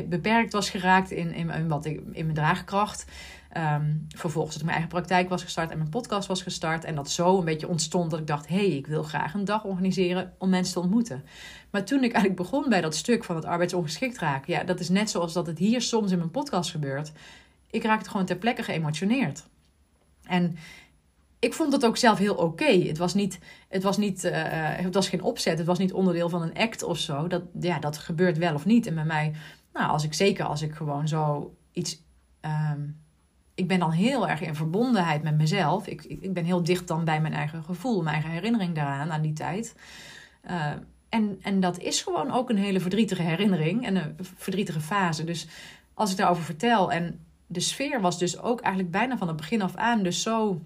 [0.05, 3.05] beperkt was geraakt in, in, in, wat ik, in mijn draagkracht.
[3.57, 6.85] Um, vervolgens dat ik mijn eigen praktijk was gestart en mijn podcast was gestart.
[6.85, 9.45] En dat zo een beetje ontstond dat ik dacht: hé, hey, ik wil graag een
[9.45, 11.25] dag organiseren om mensen te ontmoeten.
[11.71, 14.89] Maar toen ik eigenlijk begon bij dat stuk van het arbeidsongeschikt raken, ja, dat is
[14.89, 17.13] net zoals dat het hier soms in mijn podcast gebeurt.
[17.71, 19.47] Ik raakte gewoon ter plekke geëmotioneerd.
[20.23, 20.57] En
[21.39, 22.71] ik vond het ook zelf heel oké.
[22.71, 24.33] Het was niet, het was niet, uh,
[24.63, 27.27] het was geen opzet, het was niet onderdeel van een act of zo.
[27.27, 28.87] Dat, ja, dat gebeurt wel of niet.
[28.87, 29.35] En bij mij,
[29.73, 32.07] nou, als ik zeker als ik gewoon zo iets.
[32.41, 33.07] Um,
[33.59, 35.87] ik ben dan heel erg in verbondenheid met mezelf.
[35.87, 39.23] Ik, ik ben heel dicht dan bij mijn eigen gevoel, mijn eigen herinnering daaraan, aan
[39.23, 39.75] die tijd.
[40.51, 40.73] Uh,
[41.09, 45.25] en, en dat is gewoon ook een hele verdrietige herinnering en een verdrietige fase.
[45.25, 45.47] Dus
[45.95, 49.63] als ik daarover vertel, en de sfeer was dus ook eigenlijk bijna van het begin
[49.63, 50.61] af aan, dus zo,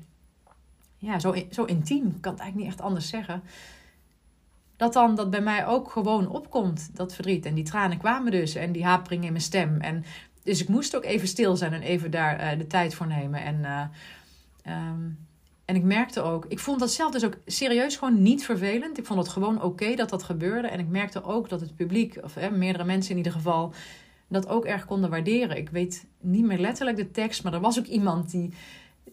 [0.97, 3.43] ja, zo, zo intiem, ik kan het eigenlijk niet echt anders zeggen.
[4.77, 7.47] Dat dan dat bij mij ook gewoon opkomt, dat verdriet.
[7.47, 9.81] En die tranen kwamen dus en die hapering in mijn stem.
[9.81, 10.05] En
[10.43, 13.43] dus ik moest ook even stil zijn en even daar uh, de tijd voor nemen.
[13.43, 13.85] En, uh,
[14.75, 15.19] um,
[15.65, 18.99] en ik merkte ook, ik vond dat zelf dus ook serieus gewoon niet vervelend.
[18.99, 20.69] Ik vond het gewoon oké dat dat gebeurde.
[20.69, 23.73] En ik merkte ook dat het publiek, of eh, meerdere mensen in ieder geval,
[24.29, 25.57] dat ook erg konden waarderen.
[25.57, 28.53] Ik weet niet meer letterlijk de tekst, maar er was ook iemand die,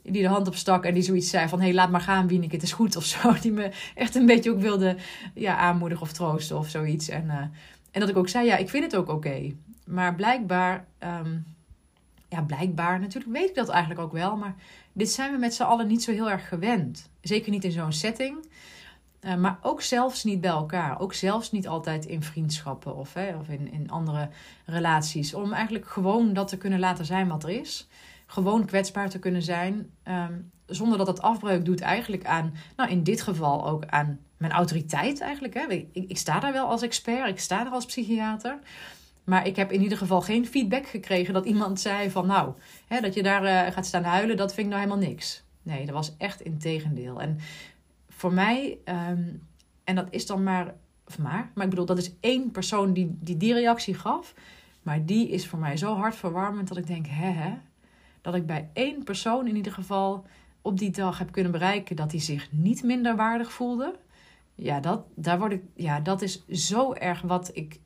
[0.04, 1.60] die de hand opstak en die zoiets zei van...
[1.60, 3.34] hé, hey, laat maar gaan, Wieneke, het is goed of zo.
[3.42, 4.96] Die me echt een beetje ook wilde
[5.34, 7.10] ja, aanmoedigen of troosten of zoiets.
[7.10, 7.42] En, uh,
[7.92, 9.56] en dat ik ook zei, ja, ik vind het ook oké.
[9.86, 11.46] Maar blijkbaar, um,
[12.30, 14.56] ja, blijkbaar, natuurlijk weet ik dat eigenlijk ook wel, maar
[14.94, 17.10] dit zijn we met z'n allen niet zo heel erg gewend.
[17.22, 18.48] Zeker niet in zo'n setting.
[19.22, 21.00] Uh, maar ook zelfs niet bij elkaar.
[21.00, 24.30] Ook zelfs niet altijd in vriendschappen of, hè, of in, in andere
[24.66, 25.34] relaties.
[25.34, 27.88] Om eigenlijk gewoon dat te kunnen laten zijn wat er is.
[28.26, 29.92] Gewoon kwetsbaar te kunnen zijn.
[30.04, 34.52] Um, zonder dat het afbreuk doet eigenlijk aan, nou in dit geval ook aan mijn
[34.52, 35.54] autoriteit eigenlijk.
[35.54, 35.68] Hè.
[35.68, 38.60] Ik, ik sta daar wel als expert, ik sta daar als psychiater.
[39.24, 42.54] Maar ik heb in ieder geval geen feedback gekregen dat iemand zei van nou,
[42.88, 45.44] hè, dat je daar uh, gaat staan huilen, dat vind ik nou helemaal niks.
[45.62, 47.22] Nee, dat was echt in tegendeel.
[47.22, 47.38] En
[48.10, 49.48] voor mij, um,
[49.84, 50.74] en dat is dan maar,
[51.08, 54.34] of maar, maar ik bedoel, dat is één persoon die die, die reactie gaf.
[54.82, 57.54] Maar die is voor mij zo hartverwarmend dat ik denk, hè, hè,
[58.22, 60.26] dat ik bij één persoon in ieder geval
[60.62, 63.96] op die dag heb kunnen bereiken dat hij zich niet minder waardig voelde.
[64.62, 67.80] Ja, dat, daar word ik, ja, dat is zo erg wat ik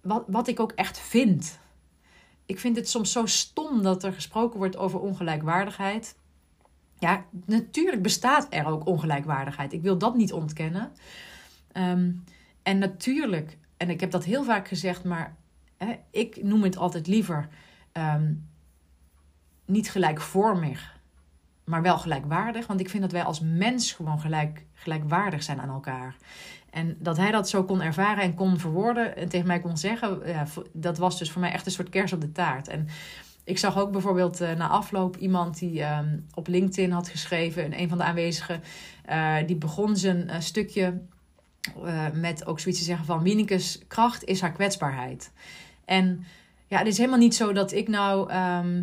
[0.00, 1.58] wat, wat ik ook echt vind.
[2.46, 6.16] Ik vind het soms zo stom dat er gesproken wordt over ongelijkwaardigheid.
[6.98, 9.72] Ja, natuurlijk bestaat er ook ongelijkwaardigheid.
[9.72, 10.92] Ik wil dat niet ontkennen.
[11.72, 12.24] Um,
[12.62, 15.36] en natuurlijk, en ik heb dat heel vaak gezegd, maar
[15.76, 17.48] hè, ik noem het altijd liever
[17.92, 18.48] um,
[19.64, 20.95] niet gelijkvormig,
[21.66, 22.66] maar wel gelijkwaardig.
[22.66, 26.16] Want ik vind dat wij als mens gewoon gelijk, gelijkwaardig zijn aan elkaar.
[26.70, 30.20] En dat hij dat zo kon ervaren en kon verwoorden en tegen mij kon zeggen,
[30.26, 32.68] ja, dat was dus voor mij echt een soort kers op de taart.
[32.68, 32.88] En
[33.44, 37.80] ik zag ook bijvoorbeeld uh, na afloop iemand die um, op LinkedIn had geschreven, en
[37.80, 38.62] een van de aanwezigen,
[39.08, 41.00] uh, die begon zijn uh, stukje
[42.12, 45.32] met ook zoiets te zeggen van Wienekes kracht is haar kwetsbaarheid.
[45.84, 46.24] En
[46.66, 48.30] ja, het is helemaal niet zo dat ik nou.
[48.30, 48.82] Ehm,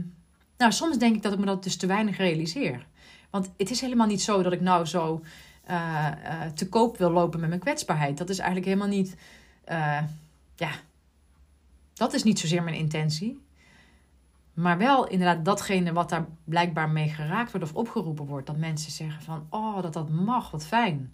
[0.63, 2.85] nou, soms denk ik dat ik me dat dus te weinig realiseer.
[3.29, 5.23] Want het is helemaal niet zo dat ik nou zo
[5.69, 6.11] uh,
[6.53, 8.17] te koop wil lopen met mijn kwetsbaarheid.
[8.17, 9.15] Dat is eigenlijk helemaal niet.
[10.55, 10.71] ja,
[11.93, 13.41] dat is niet zozeer mijn intentie.
[14.53, 18.47] Maar wel inderdaad datgene wat daar blijkbaar mee geraakt wordt of opgeroepen wordt.
[18.47, 21.13] Dat mensen zeggen van, oh, dat dat mag, wat fijn.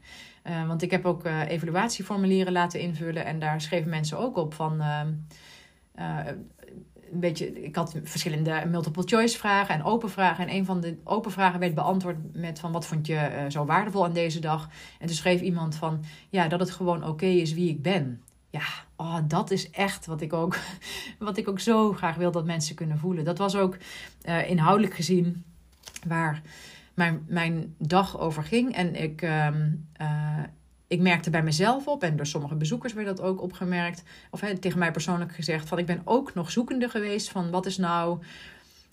[0.68, 3.26] Want ik heb ook evaluatieformulieren laten invullen.
[3.26, 4.82] En daar schreven mensen ook op van...
[7.12, 10.48] een beetje, ik had verschillende multiple choice vragen en open vragen.
[10.48, 14.06] En een van de open vragen werd beantwoord met van wat vond je zo waardevol
[14.06, 14.70] aan deze dag?
[15.00, 18.66] En toen schreef iemand van ja, dat het gewoon oké is wie ik ben ja,
[18.96, 20.58] oh, dat is echt wat ik, ook,
[21.20, 23.24] wat ik ook zo graag wil dat mensen kunnen voelen.
[23.24, 23.78] Dat was ook
[24.26, 25.44] uh, inhoudelijk gezien
[26.08, 26.42] waar
[26.94, 28.76] mijn, mijn dag over ging.
[28.76, 29.48] En ik, uh,
[30.02, 30.44] uh,
[30.90, 34.58] ik merkte bij mezelf op, en door sommige bezoekers werd dat ook opgemerkt, of he,
[34.58, 38.20] tegen mij persoonlijk gezegd, van ik ben ook nog zoekende geweest van wat is nou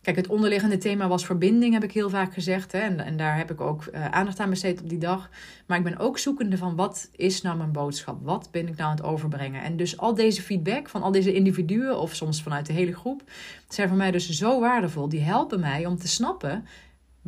[0.06, 2.72] Kijk, het onderliggende thema was verbinding, heb ik heel vaak gezegd.
[2.72, 2.78] Hè?
[2.78, 5.30] En, en daar heb ik ook uh, aandacht aan besteed op die dag.
[5.66, 8.18] Maar ik ben ook zoekende van wat is nou mijn boodschap?
[8.22, 9.62] Wat ben ik nou aan het overbrengen?
[9.62, 13.22] En dus al deze feedback van al deze individuen, of soms vanuit de hele groep,
[13.68, 15.09] zijn voor mij dus zo waardevol.
[15.09, 16.66] Die helpen mij om te snappen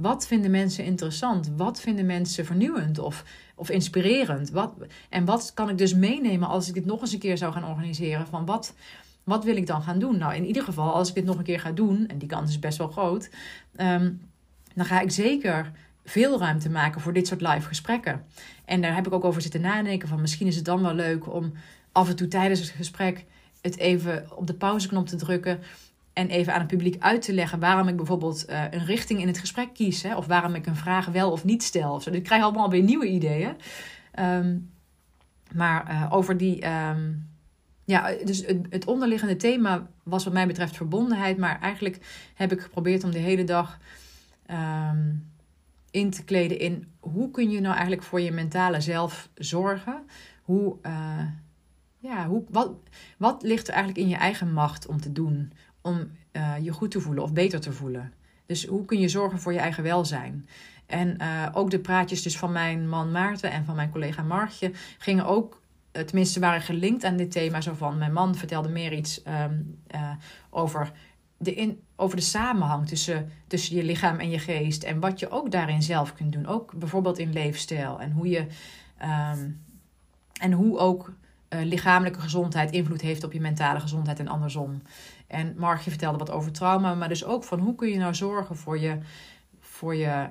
[0.00, 1.50] wat vinden mensen interessant?
[1.56, 4.50] Wat vinden mensen vernieuwend of, of inspirerend?
[4.50, 4.72] Wat,
[5.08, 7.68] en wat kan ik dus meenemen als ik dit nog eens een keer zou gaan
[7.68, 8.26] organiseren?
[8.26, 8.74] Van wat
[9.28, 10.18] wat wil ik dan gaan doen?
[10.18, 12.50] Nou, in ieder geval, als ik dit nog een keer ga doen, en die kans
[12.50, 13.30] is best wel groot,
[13.76, 14.12] ehm,
[14.74, 15.72] dan ga ik zeker
[16.04, 18.24] veel ruimte maken voor dit soort live gesprekken.
[18.64, 21.32] En daar heb ik ook over zitten nadenken van misschien is het dan wel leuk
[21.32, 21.52] om
[21.92, 23.24] af en toe tijdens het gesprek
[23.61, 25.61] het even op de pauzeknop te drukken
[26.18, 29.26] en even aan het publiek uit te leggen waarom ik bijvoorbeeld uh, een richting in
[29.26, 30.02] het gesprek kies.
[30.02, 31.94] Hè, of waarom ik een vraag wel of niet stel.
[31.94, 33.57] Dus ik krijg allemaal weer nieuwe ideeën.
[34.18, 34.70] Um,
[35.54, 37.28] maar uh, over die, um,
[37.85, 41.37] ja, dus het, het, onderliggende thema was wat mij betreft verbondenheid.
[41.37, 41.98] Maar eigenlijk
[42.35, 43.78] heb ik geprobeerd om de hele dag
[44.50, 45.31] um,
[45.90, 50.02] in te kleden in hoe kun je nou eigenlijk voor je mentale zelf zorgen.
[50.42, 51.20] Hoe, uh,
[51.98, 52.70] ja, hoe, wat,
[53.18, 55.52] wat ligt er eigenlijk in je eigen macht om te doen
[55.88, 58.12] om uh, je goed te voelen of beter te voelen.
[58.46, 60.48] Dus hoe kun je zorgen voor je eigen welzijn?
[60.87, 64.72] En uh, ook de praatjes dus van mijn man Maarten en van mijn collega Margje
[64.98, 65.61] gingen ook
[65.92, 67.61] eh, tenminste waren gelinkt aan dit thema.
[67.61, 69.44] Zo van, mijn man vertelde meer iets uh,
[70.51, 70.92] over,
[71.37, 74.83] de in, over de samenhang tussen, tussen je lichaam en je geest.
[74.83, 76.46] En wat je ook daarin zelf kunt doen.
[76.46, 78.01] Ook bijvoorbeeld in leefstijl.
[78.01, 78.46] En hoe je
[79.33, 79.61] um,
[80.40, 81.12] en hoe ook
[81.48, 84.83] lichamelijke gezondheid invloed heeft op je mentale gezondheid en andersom.
[85.29, 88.57] En Margje vertelde wat over trauma, maar dus ook van hoe kun je nou zorgen
[88.57, 88.99] voor je,
[89.61, 90.31] voor je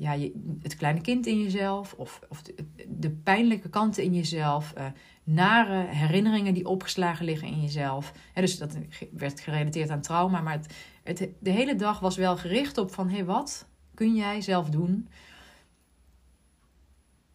[0.00, 2.42] ja, je, het kleine kind in jezelf of, of
[2.88, 4.84] de, pijnlijke kanten in jezelf, uh,
[5.24, 8.12] nare herinneringen die opgeslagen liggen in jezelf.
[8.34, 8.76] dus dat
[9.12, 13.08] werd gerelateerd aan trauma, maar het, het, de hele dag was wel gericht op van
[13.08, 15.08] hé, hey, wat kun jij zelf doen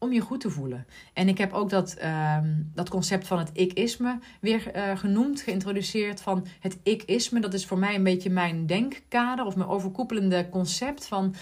[0.06, 0.86] om je goed te voelen.
[1.14, 1.98] En ik heb ook dat,
[2.38, 6.22] um, dat concept van het ik-isme weer uh, genoemd, geïntroduceerd.
[6.22, 11.08] Van het ik-isme, dat is voor mij een beetje mijn denkkader of mijn overkoepelende concept
[11.08, 11.36] van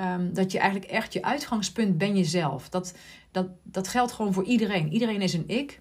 [0.00, 2.68] Um, dat je eigenlijk echt je uitgangspunt ben jezelf.
[2.68, 2.94] Dat,
[3.30, 4.92] dat, dat geldt gewoon voor iedereen.
[4.92, 5.80] Iedereen is een ik.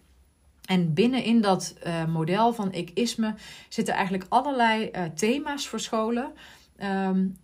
[0.66, 3.36] En binnenin dat uh, model van ik-isme
[3.70, 6.32] zitten eigenlijk allerlei uh, thema's verscholen.
[6.84, 7.38] Um,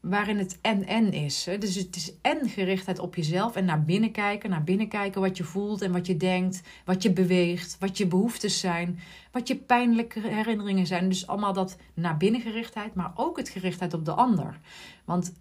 [0.00, 1.48] waarin het en-en is.
[1.58, 4.50] Dus het is en gerichtheid op jezelf en naar binnen kijken.
[4.50, 6.62] Naar binnen kijken wat je voelt en wat je denkt.
[6.84, 7.76] Wat je beweegt.
[7.80, 8.98] Wat je behoeftes zijn.
[9.32, 11.08] Wat je pijnlijke herinneringen zijn.
[11.08, 12.94] Dus allemaal dat naar binnen gerichtheid.
[12.94, 14.58] Maar ook het gerichtheid op de ander.
[15.04, 15.32] Want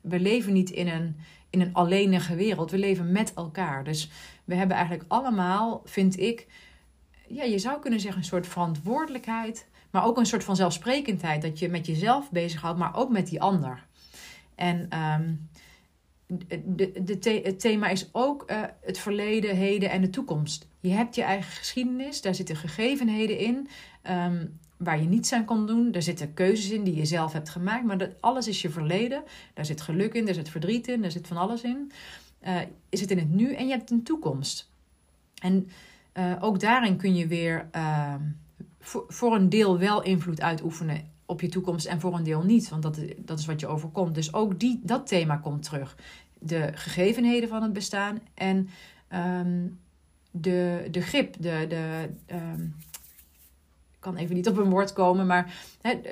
[0.00, 1.16] we leven niet in een,
[1.50, 2.70] in een alleenige wereld.
[2.70, 3.84] We leven met elkaar.
[3.84, 4.10] Dus
[4.44, 6.46] we hebben eigenlijk allemaal, vind ik,
[7.26, 9.68] ja, je zou kunnen zeggen, een soort verantwoordelijkheid.
[9.90, 11.42] Maar ook een soort van zelfsprekendheid.
[11.42, 13.88] Dat je met jezelf bezighoudt, maar ook met die ander.
[14.60, 15.48] En um,
[16.76, 20.68] de, de het thema is ook uh, het verleden, heden en de toekomst.
[20.80, 23.68] Je hebt je eigen geschiedenis, daar zitten gegevenheden in.
[24.10, 25.90] Um, waar je niets aan kon doen.
[25.90, 27.84] Daar zitten keuzes in die je zelf hebt gemaakt.
[27.84, 29.22] Maar dat, alles is je verleden.
[29.54, 31.92] Daar zit geluk in, daar zit verdriet in, daar zit van alles in.
[32.46, 34.70] Uh, je zit in het nu en je hebt een toekomst.
[35.42, 35.68] En
[36.14, 38.14] uh, ook daarin kun je weer uh,
[38.80, 42.68] voor, voor een deel wel invloed uitoefenen op je toekomst en voor een deel niet.
[42.68, 44.14] Want dat, dat is wat je overkomt.
[44.14, 45.96] Dus ook die, dat thema komt terug.
[46.38, 48.68] De gegevenheden van het bestaan en
[49.12, 49.78] um,
[50.30, 52.76] de, de grip, de, de, um,
[53.98, 55.54] kan even niet op een woord komen, maar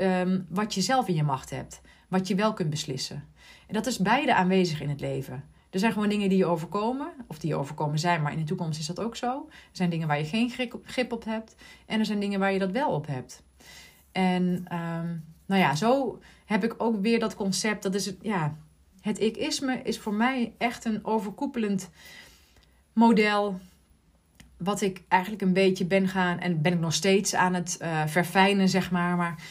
[0.01, 1.81] um, wat je zelf in je macht hebt.
[2.09, 3.25] Wat je wel kunt beslissen.
[3.67, 5.45] En dat is beide aanwezig in het leven.
[5.71, 8.45] Er zijn gewoon dingen die je overkomen, of die je overkomen zijn, maar in de
[8.45, 9.47] toekomst is dat ook zo.
[9.49, 10.51] Er zijn dingen waar je geen
[10.85, 11.55] grip op hebt
[11.87, 13.43] en er zijn dingen waar je dat wel op hebt.
[14.13, 18.57] En um, nou ja, zo heb ik ook weer dat concept, dat is het, ja,
[19.01, 21.91] het ikisme is voor mij echt een overkoepelend
[22.93, 23.61] model.
[24.57, 28.07] Wat ik eigenlijk een beetje ben gaan en ben ik nog steeds aan het uh,
[28.07, 29.17] verfijnen, zeg maar.
[29.17, 29.43] Maar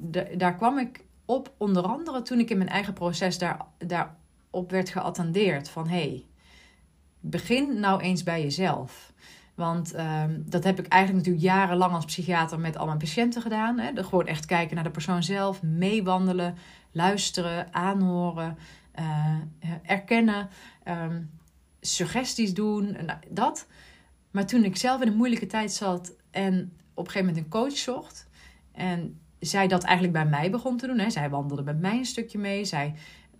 [0.00, 4.70] de, daar kwam ik op, onder andere toen ik in mijn eigen proces daar, daarop
[4.70, 5.68] werd geattendeerd.
[5.68, 6.24] Van hé, hey,
[7.20, 9.07] begin nou eens bij jezelf.
[9.58, 13.78] Want um, dat heb ik eigenlijk natuurlijk jarenlang als psychiater met al mijn patiënten gedaan.
[13.78, 14.04] Hè?
[14.04, 16.54] gewoon echt kijken naar de persoon zelf, meewandelen,
[16.92, 18.58] luisteren, aanhoren,
[18.98, 19.34] uh,
[19.82, 20.48] erkennen,
[20.88, 21.30] um,
[21.80, 23.66] suggesties doen, nou, dat.
[24.30, 27.50] Maar toen ik zelf in een moeilijke tijd zat en op een gegeven moment een
[27.50, 28.28] coach zocht
[28.72, 30.98] en zij dat eigenlijk bij mij begon te doen.
[30.98, 31.10] Hè.
[31.10, 32.64] Zij wandelde met mij een stukje mee.
[32.64, 32.94] Zij,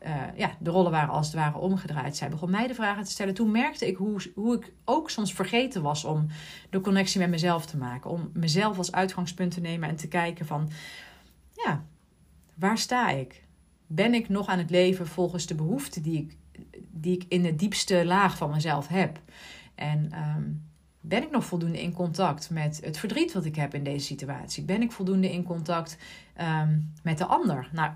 [0.06, 2.16] uh, ja, de rollen waren als het ware omgedraaid.
[2.16, 3.34] Zij begon mij de vragen te stellen.
[3.34, 6.26] Toen merkte ik hoe, hoe ik ook soms vergeten was om
[6.70, 8.10] de connectie met mezelf te maken.
[8.10, 10.70] Om mezelf als uitgangspunt te nemen en te kijken van...
[11.52, 11.84] Ja,
[12.54, 13.44] waar sta ik?
[13.86, 16.36] Ben ik nog aan het leven volgens de behoeften die ik,
[16.90, 19.20] die ik in de diepste laag van mezelf heb?
[19.74, 20.12] En...
[20.36, 20.66] Um,
[21.00, 24.64] ben ik nog voldoende in contact met het verdriet wat ik heb in deze situatie?
[24.64, 25.98] Ben ik voldoende in contact
[26.40, 27.68] um, met de ander?
[27.72, 27.92] Nou,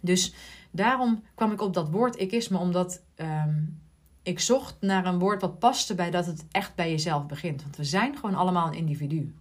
[0.00, 0.34] dus
[0.74, 3.80] daarom kwam ik op dat woord ikisme, omdat um,
[4.22, 7.62] ik zocht naar een woord wat paste bij dat het echt bij jezelf begint.
[7.62, 9.34] Want we zijn gewoon allemaal een individu.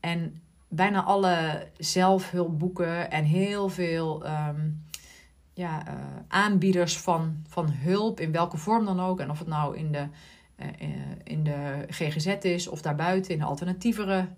[0.00, 4.84] En bijna alle zelfhulpboeken en heel veel um,
[5.52, 5.94] ja, uh,
[6.28, 10.08] aanbieders van, van hulp, in welke vorm dan ook, en of het nou in de
[10.56, 10.90] eh, eh,
[11.24, 14.28] in de GGZ is of daarbuiten in alternatievere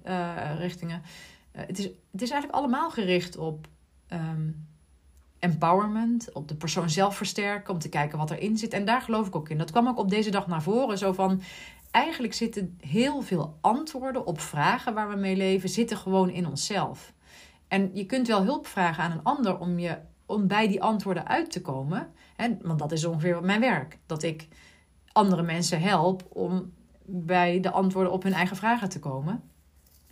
[0.59, 1.03] richtingen.
[1.51, 3.68] Het, is, het is eigenlijk allemaal gericht op
[4.12, 4.68] um,
[5.40, 8.72] empowerment, op de persoon zelf versterken, om te kijken wat erin zit.
[8.72, 9.59] En daar geloof ik ook in.
[9.59, 10.98] Dat kwam ook op deze dag naar voren.
[10.98, 11.42] Zo van,
[11.90, 17.12] eigenlijk zitten heel veel antwoorden op vragen waar we mee leven, zitten gewoon in onszelf.
[17.68, 21.29] En je kunt wel hulp vragen aan een ander om, je, om bij die antwoorden
[21.29, 22.12] uit te komen.
[22.37, 22.57] Hè?
[22.62, 23.98] Want dat is ongeveer mijn werk.
[24.07, 24.48] Dat ik
[25.12, 26.72] andere mensen help om
[27.05, 29.42] bij de antwoorden op hun eigen vragen te komen.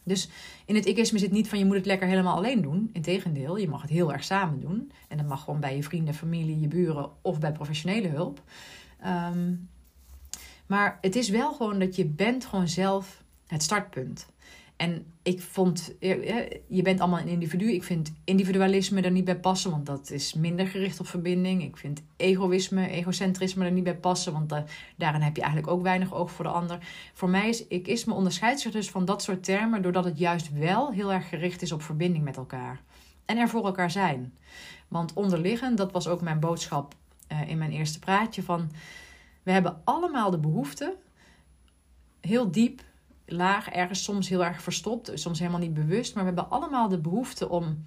[0.08, 0.28] Dus
[0.64, 2.90] in het ikisme zit niet van je moet het lekker helemaal alleen doen.
[2.92, 4.92] Integendeel, je mag het heel erg samen doen.
[5.08, 8.42] En dat mag gewoon bij je vrienden, familie, je buren of bij professionele hulp.
[9.06, 9.68] Um,
[10.66, 14.26] maar het is wel gewoon dat je bent gewoon zelf het startpunt.
[14.78, 15.94] En ik vond,
[16.68, 17.72] je bent allemaal een individu.
[17.72, 21.62] Ik vind individualisme er niet bij passen, want dat is minder gericht op verbinding.
[21.62, 24.54] Ik vind egoïsme, egocentrisme er niet bij passen, want
[24.96, 26.78] daarin heb je eigenlijk ook weinig oog voor de ander.
[27.12, 30.92] Voor mij is ikisme onderscheidt zich dus van dat soort termen, doordat het juist wel
[30.92, 32.82] heel erg gericht is op verbinding met elkaar.
[33.24, 34.38] En er voor elkaar zijn.
[34.88, 36.94] Want onderliggend, dat was ook mijn boodschap
[37.32, 38.70] uh, in mijn eerste praatje, van
[39.42, 40.96] we hebben allemaal de behoefte,
[42.20, 42.86] heel diep
[43.28, 46.14] laag, ergens soms heel erg verstopt, soms helemaal niet bewust.
[46.14, 47.84] Maar we hebben allemaal de behoefte om,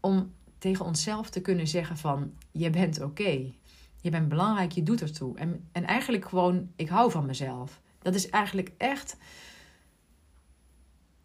[0.00, 3.52] om tegen onszelf te kunnen zeggen van, je bent oké.
[4.00, 5.38] Je bent belangrijk, je doet ertoe.
[5.38, 7.80] En, en eigenlijk gewoon, ik hou van mezelf.
[7.98, 9.16] Dat is eigenlijk echt...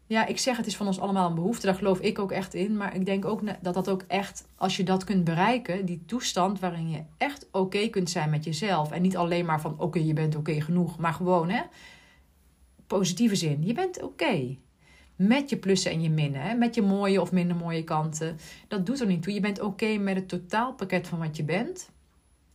[0.05, 2.53] Ja, ik zeg het is van ons allemaal een behoefte, daar geloof ik ook echt
[2.53, 2.77] in.
[2.77, 6.59] Maar ik denk ook dat dat ook echt, als je dat kunt bereiken, die toestand
[6.59, 8.91] waarin je echt oké kunt zijn met jezelf.
[8.91, 11.61] En niet alleen maar van oké, je bent oké genoeg, maar gewoon hè,
[12.89, 13.63] positieve zin.
[13.63, 14.58] Je bent oké.
[15.15, 16.41] Met je plussen en je minnen.
[16.41, 16.54] Hè?
[16.54, 18.38] Met je mooie of minder mooie kanten.
[18.67, 19.34] Dat doet er niet toe.
[19.34, 21.89] Je bent oké met het totaalpakket van wat je bent.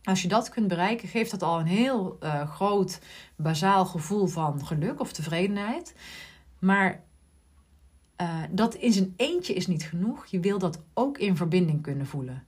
[0.03, 2.99] Als je dat kunt bereiken, geeft dat al een heel uh, groot,
[3.35, 5.95] bazaal gevoel van geluk of tevredenheid.
[6.59, 7.03] Maar
[8.21, 10.25] uh, dat in zijn eentje is niet genoeg.
[10.25, 12.43] Je wil dat ook in verbinding kunnen voelen.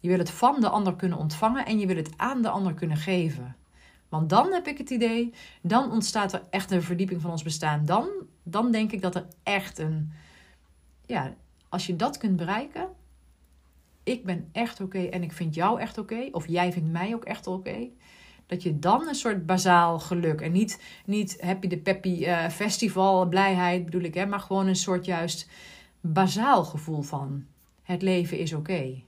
[0.00, 2.74] Je wil het van de ander kunnen ontvangen en je wil het aan de ander
[2.74, 3.56] kunnen geven.
[4.12, 7.84] Want dan heb ik het idee, dan ontstaat er echt een verdieping van ons bestaan.
[7.84, 8.08] Dan,
[8.42, 10.12] dan denk ik dat er echt een,
[11.06, 11.34] ja,
[11.68, 12.88] als je dat kunt bereiken,
[14.02, 17.24] ik ben echt oké en ik vind jou echt oké, of jij vindt mij ook
[17.24, 17.88] echt oké.
[18.46, 23.28] dat je dan een soort bazaal geluk en niet, niet happy de peppy uh, festival
[23.28, 25.48] blijheid bedoel ik, hè, maar gewoon een soort juist
[26.00, 27.44] bazaal gevoel van
[27.82, 29.02] het leven is oké.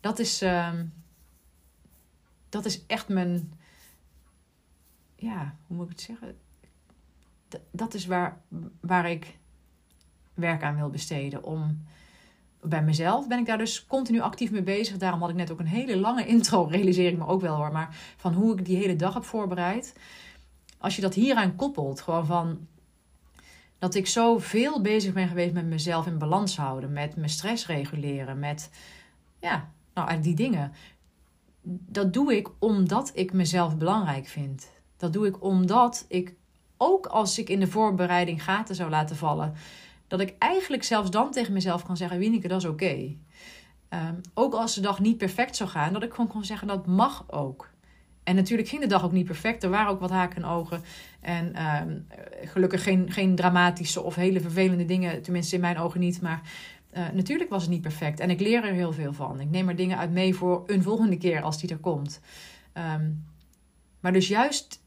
[0.00, 0.72] Dat is, uh,
[2.48, 3.52] dat is echt mijn,
[5.24, 6.36] ja, hoe moet ik het zeggen?
[7.70, 8.40] dat is waar,
[8.80, 9.38] waar ik
[10.34, 11.44] werk aan wil besteden.
[11.44, 11.84] Om,
[12.60, 14.96] bij mezelf ben ik daar dus continu actief mee bezig.
[14.96, 17.72] Daarom had ik net ook een hele lange intro, realiseer ik me ook wel hoor.
[17.72, 19.96] Maar van hoe ik die hele dag heb voorbereid.
[20.78, 22.66] Als je dat hieraan koppelt, gewoon van
[23.78, 26.92] dat ik zo veel bezig ben geweest met mezelf in balans houden.
[26.92, 28.38] Met mijn stress reguleren.
[28.38, 28.70] Met,
[29.40, 30.72] ja, nou die dingen
[31.66, 34.70] dat doe ik omdat ik mezelf belangrijk vind.
[34.96, 36.34] Dat doe ik omdat ik,
[36.76, 39.54] ook als ik in de voorbereiding gaten zou laten vallen,
[40.06, 43.16] dat ik eigenlijk zelfs dan tegen mezelf kan zeggen: Wieneke, dat is oké.
[43.88, 46.86] Ehm, ook als de dag niet perfect zou gaan, dat ik gewoon kon zeggen: dat
[46.86, 47.72] mag ook.
[48.24, 49.62] En natuurlijk ging de dag ook niet perfect.
[49.62, 50.82] Er waren ook wat haken en ogen.
[51.20, 51.98] En ehm,
[52.44, 55.22] gelukkig geen, geen dramatische of hele vervelende dingen.
[55.22, 56.20] Tenminste, in mijn ogen niet.
[56.20, 56.40] Maar
[56.96, 58.20] uh, natuurlijk was het niet perfect.
[58.20, 59.40] En ik leer er heel veel van.
[59.40, 62.20] Ik neem er dingen uit mee voor een volgende keer als die er komt.
[62.72, 63.10] Ehm,
[64.00, 64.82] maar dus juist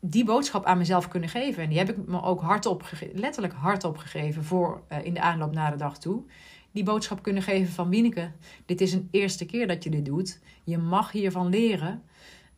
[0.00, 1.62] die boodschap aan mezelf kunnen geven.
[1.62, 5.52] En die heb ik me ook hardop, letterlijk hardop gegeven voor uh, in de aanloop
[5.52, 6.22] naar de dag toe.
[6.70, 8.30] Die boodschap kunnen geven van Wieneke,
[8.66, 10.40] dit is een eerste keer dat je dit doet.
[10.64, 12.02] Je mag hiervan leren.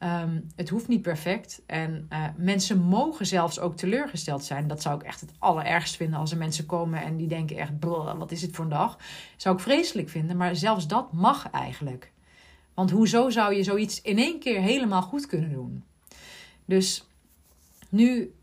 [0.03, 1.62] Um, het hoeft niet perfect.
[1.66, 4.66] En uh, mensen mogen zelfs ook teleurgesteld zijn.
[4.66, 7.72] Dat zou ik echt het allerergst vinden als er mensen komen en die denken echt,
[8.18, 8.99] wat is het voor een dag?
[9.36, 12.12] Zou ik vreselijk vinden, maar zelfs dat mag eigenlijk.
[12.74, 15.84] Want hoezo zou je zoiets in één keer helemaal goed kunnen doen?
[16.64, 17.09] Dus
[17.91, 18.34] nu,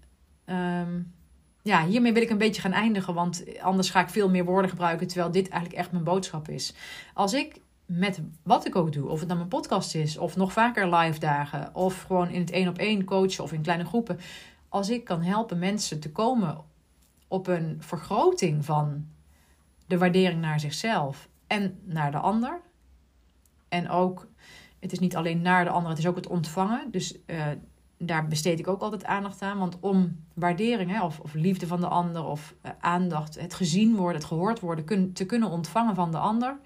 [0.45, 1.13] um,
[1.61, 4.69] ja, hiermee wil ik een beetje gaan eindigen, want anders ga ik veel meer woorden
[4.69, 6.73] gebruiken, terwijl dit eigenlijk echt mijn boodschap is.
[7.13, 9.09] Als ik met wat ik ook doe.
[9.09, 12.51] Of het nou mijn podcast is, of nog vaker live dagen, of gewoon in het
[12.51, 14.19] één op één coachen of in kleine groepen.
[14.69, 16.57] Als ik kan helpen mensen te komen
[17.27, 19.07] op een vergroting van
[19.85, 22.61] de waardering naar zichzelf en naar de ander.
[23.69, 24.27] En ook,
[24.79, 26.91] het is niet alleen naar de ander, het is ook het ontvangen.
[26.91, 27.45] Dus uh,
[27.97, 29.57] daar besteed ik ook altijd aandacht aan.
[29.57, 33.95] Want om waardering hè, of, of liefde van de ander of uh, aandacht, het gezien
[33.95, 36.57] worden, het gehoord worden, te kunnen ontvangen van de ander,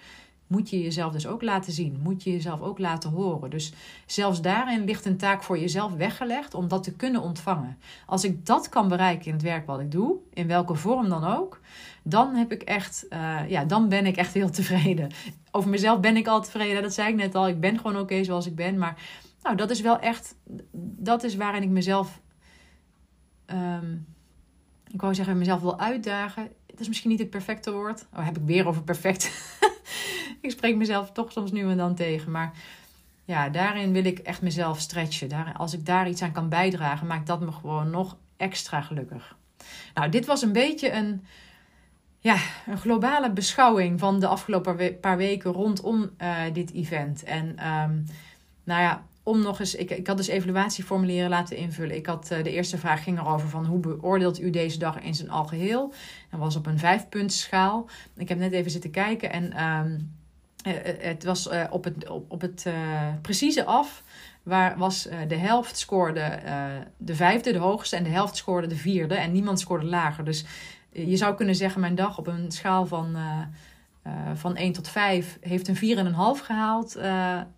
[0.51, 1.99] moet je jezelf dus ook laten zien.
[2.03, 3.49] Moet je jezelf ook laten horen.
[3.49, 3.73] Dus
[4.05, 7.77] zelfs daarin ligt een taak voor jezelf weggelegd om dat te kunnen ontvangen.
[8.05, 11.23] Als ik dat kan bereiken in het werk wat ik doe, in welke vorm dan
[11.23, 11.59] ook,
[12.03, 15.09] dan heb ik echt, uh, ja, dan ben ik echt heel tevreden.
[15.51, 17.47] Over mezelf ben ik al tevreden, dat zei ik net al.
[17.47, 18.77] Ik ben gewoon oké zoals ik ben.
[18.77, 18.95] Maar
[19.41, 20.35] nou, dat is wel echt,
[20.97, 22.21] dat is waarin ik mezelf,
[23.45, 24.05] um,
[24.91, 26.51] ik wou zeggen, mezelf wil uitdagen.
[26.65, 28.05] Dat is misschien niet het perfecte woord.
[28.13, 29.31] Oh, heb ik weer over perfect.
[30.41, 32.31] ik spreek mezelf toch soms nu en dan tegen.
[32.31, 32.53] Maar
[33.25, 35.55] ja, daarin wil ik echt mezelf stretchen.
[35.57, 39.35] Als ik daar iets aan kan bijdragen, maakt dat me gewoon nog extra gelukkig.
[39.93, 41.25] Nou, dit was een beetje een,
[42.19, 42.37] ja,
[42.67, 47.23] een globale beschouwing van de afgelopen paar weken rondom uh, dit event.
[47.23, 48.05] En um,
[48.63, 51.95] nou ja, om nog eens, ik, ik had dus evaluatieformulieren laten invullen.
[51.95, 55.15] Ik had uh, de eerste vraag ging erover van hoe beoordeelt u deze dag in
[55.15, 55.93] zijn algeheel?
[56.29, 57.89] Dat was op een vijfpuntschaal.
[58.15, 60.15] Ik heb net even zitten kijken en um,
[60.67, 62.65] uh, het was op het, op, het
[63.21, 64.03] precieze af.
[64.43, 66.39] Waar was de helft scoorde
[66.97, 69.15] de vijfde, de hoogste, en de helft scoorde de vierde.
[69.15, 70.25] En niemand scoorde lager.
[70.25, 70.45] Dus
[70.89, 73.17] je zou kunnen zeggen, mijn dag op een schaal van,
[74.33, 75.97] van 1 tot 5 heeft een
[76.39, 76.97] 4,5 gehaald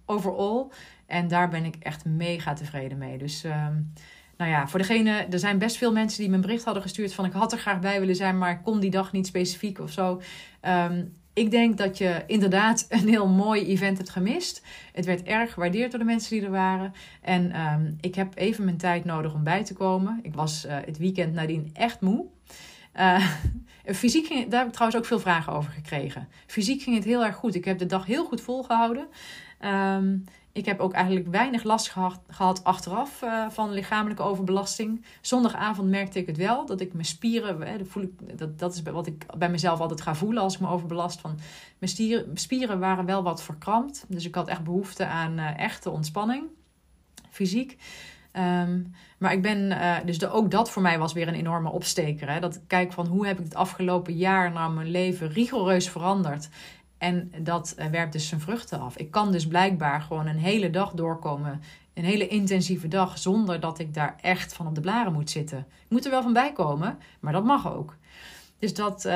[0.05, 0.65] overall.
[1.13, 3.17] En daar ben ik echt mega tevreden mee.
[3.17, 3.93] Dus um,
[4.37, 7.13] nou ja, voor degene, er zijn best veel mensen die me een bericht hadden gestuurd
[7.13, 9.79] van ik had er graag bij willen zijn, maar ik kon die dag niet specifiek
[9.79, 10.21] of zo.
[10.61, 14.63] Um, ik denk dat je inderdaad een heel mooi event hebt gemist.
[14.93, 16.93] Het werd erg gewaardeerd door de mensen die er waren.
[17.21, 20.19] En um, ik heb even mijn tijd nodig om bij te komen.
[20.23, 22.25] Ik was uh, het weekend nadien echt moe.
[22.95, 23.27] Uh,
[24.01, 26.27] fysiek ging, daar heb ik trouwens ook veel vragen over gekregen.
[26.45, 27.55] Fysiek ging het heel erg goed.
[27.55, 29.07] Ik heb de dag heel goed volgehouden.
[30.53, 31.89] Ik heb ook eigenlijk weinig last
[32.27, 35.05] gehad, achteraf uh, van lichamelijke overbelasting.
[35.21, 38.73] Zondagavond merkte ik het wel, dat ik mijn spieren, hè, dat, voel ik, dat, dat
[38.73, 41.19] is wat ik bij mezelf altijd ga voelen als ik me overbelast.
[41.19, 41.39] Van,
[41.77, 46.43] mijn spieren waren wel wat verkrampt, dus ik had echt behoefte aan uh, echte ontspanning,
[47.29, 47.77] fysiek.
[48.37, 52.31] Um, maar ik ben, uh, dus ook dat voor mij was weer een enorme opsteker.
[52.31, 52.39] Hè?
[52.39, 56.49] Dat ik kijk van hoe heb ik het afgelopen jaar naar mijn leven rigoureus veranderd.
[57.03, 58.97] En dat uh, werpt dus zijn vruchten af.
[58.97, 61.61] Ik kan dus blijkbaar gewoon een hele dag doorkomen.
[61.93, 65.57] Een hele intensieve dag zonder dat ik daar echt van op de blaren moet zitten.
[65.57, 67.95] Ik moet er wel van bij komen, maar dat mag ook.
[68.59, 69.11] Dus dat, uh,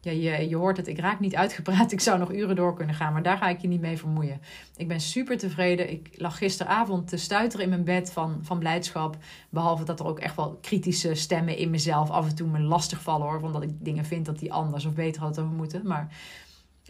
[0.00, 1.92] ja, je, je hoort het, ik raak niet uitgepraat.
[1.98, 4.40] Ik zou nog uren door kunnen gaan, maar daar ga ik je niet mee vermoeien.
[4.76, 5.90] Ik ben super tevreden.
[5.90, 9.16] Ik lag gisteravond te stuiteren in mijn bed van, van blijdschap.
[9.48, 13.02] Behalve dat er ook echt wel kritische stemmen in mezelf af en toe me lastig
[13.02, 13.42] vallen hoor.
[13.42, 15.86] Omdat ik dingen vind dat die anders of beter hadden moeten.
[15.86, 16.08] Maar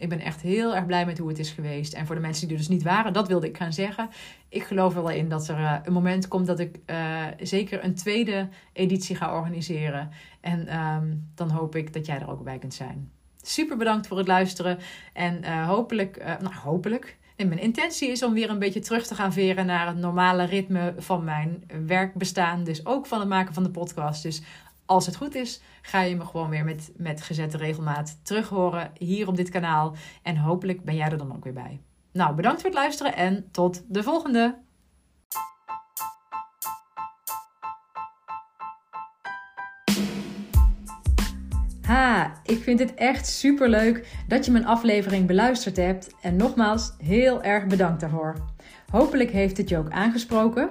[0.03, 1.93] ik ben echt heel erg blij met hoe het is geweest.
[1.93, 4.09] En voor de mensen die er dus niet waren, dat wilde ik gaan zeggen.
[4.49, 7.95] Ik geloof wel in dat er uh, een moment komt dat ik uh, zeker een
[7.95, 10.09] tweede editie ga organiseren.
[10.41, 13.11] En um, dan hoop ik dat jij er ook bij kunt zijn.
[13.41, 14.77] Super bedankt voor het luisteren.
[15.13, 17.17] En uh, hopelijk, nou hopelijk.
[17.35, 20.43] En mijn intentie is om weer een beetje terug te gaan veren naar het normale
[20.43, 22.63] ritme van mijn werkbestaan.
[22.63, 24.23] Dus ook van het maken van de podcast.
[24.23, 24.41] Dus
[24.93, 28.91] als het goed is, ga je me gewoon weer met, met gezette regelmaat terug horen
[28.97, 29.95] hier op dit kanaal.
[30.21, 31.81] En hopelijk ben jij er dan ook weer bij.
[32.11, 34.61] Nou, bedankt voor het luisteren en tot de volgende!
[41.81, 46.15] Ha, ik vind het echt super leuk dat je mijn aflevering beluisterd hebt.
[46.21, 48.35] En nogmaals, heel erg bedankt daarvoor.
[48.91, 50.69] Hopelijk heeft het je ook aangesproken.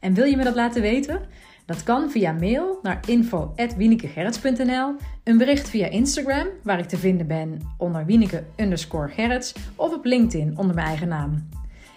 [0.00, 1.28] En wil je me dat laten weten?
[1.66, 4.94] Dat kan via mail naar info.wienekegerrits.nl,
[5.24, 8.44] een bericht via Instagram, waar ik te vinden ben onder wieneke
[8.88, 11.48] gerrits, of op LinkedIn onder mijn eigen naam.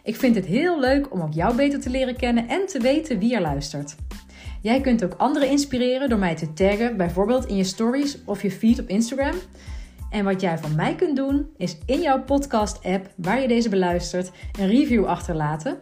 [0.04, 3.20] Ik vind het heel leuk om ook jou beter te leren kennen en te weten
[3.20, 3.96] wie er luistert.
[4.62, 8.52] Jij kunt ook anderen inspireren door mij te taggen, bijvoorbeeld in je stories of je
[8.52, 9.36] feed op Instagram.
[10.10, 14.32] En wat jij van mij kunt doen, is in jouw podcast-app waar je deze beluistert,
[14.60, 15.78] een review achterlaten.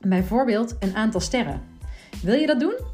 [0.00, 1.62] Bijvoorbeeld een aantal sterren.
[2.22, 2.93] Wil je dat doen?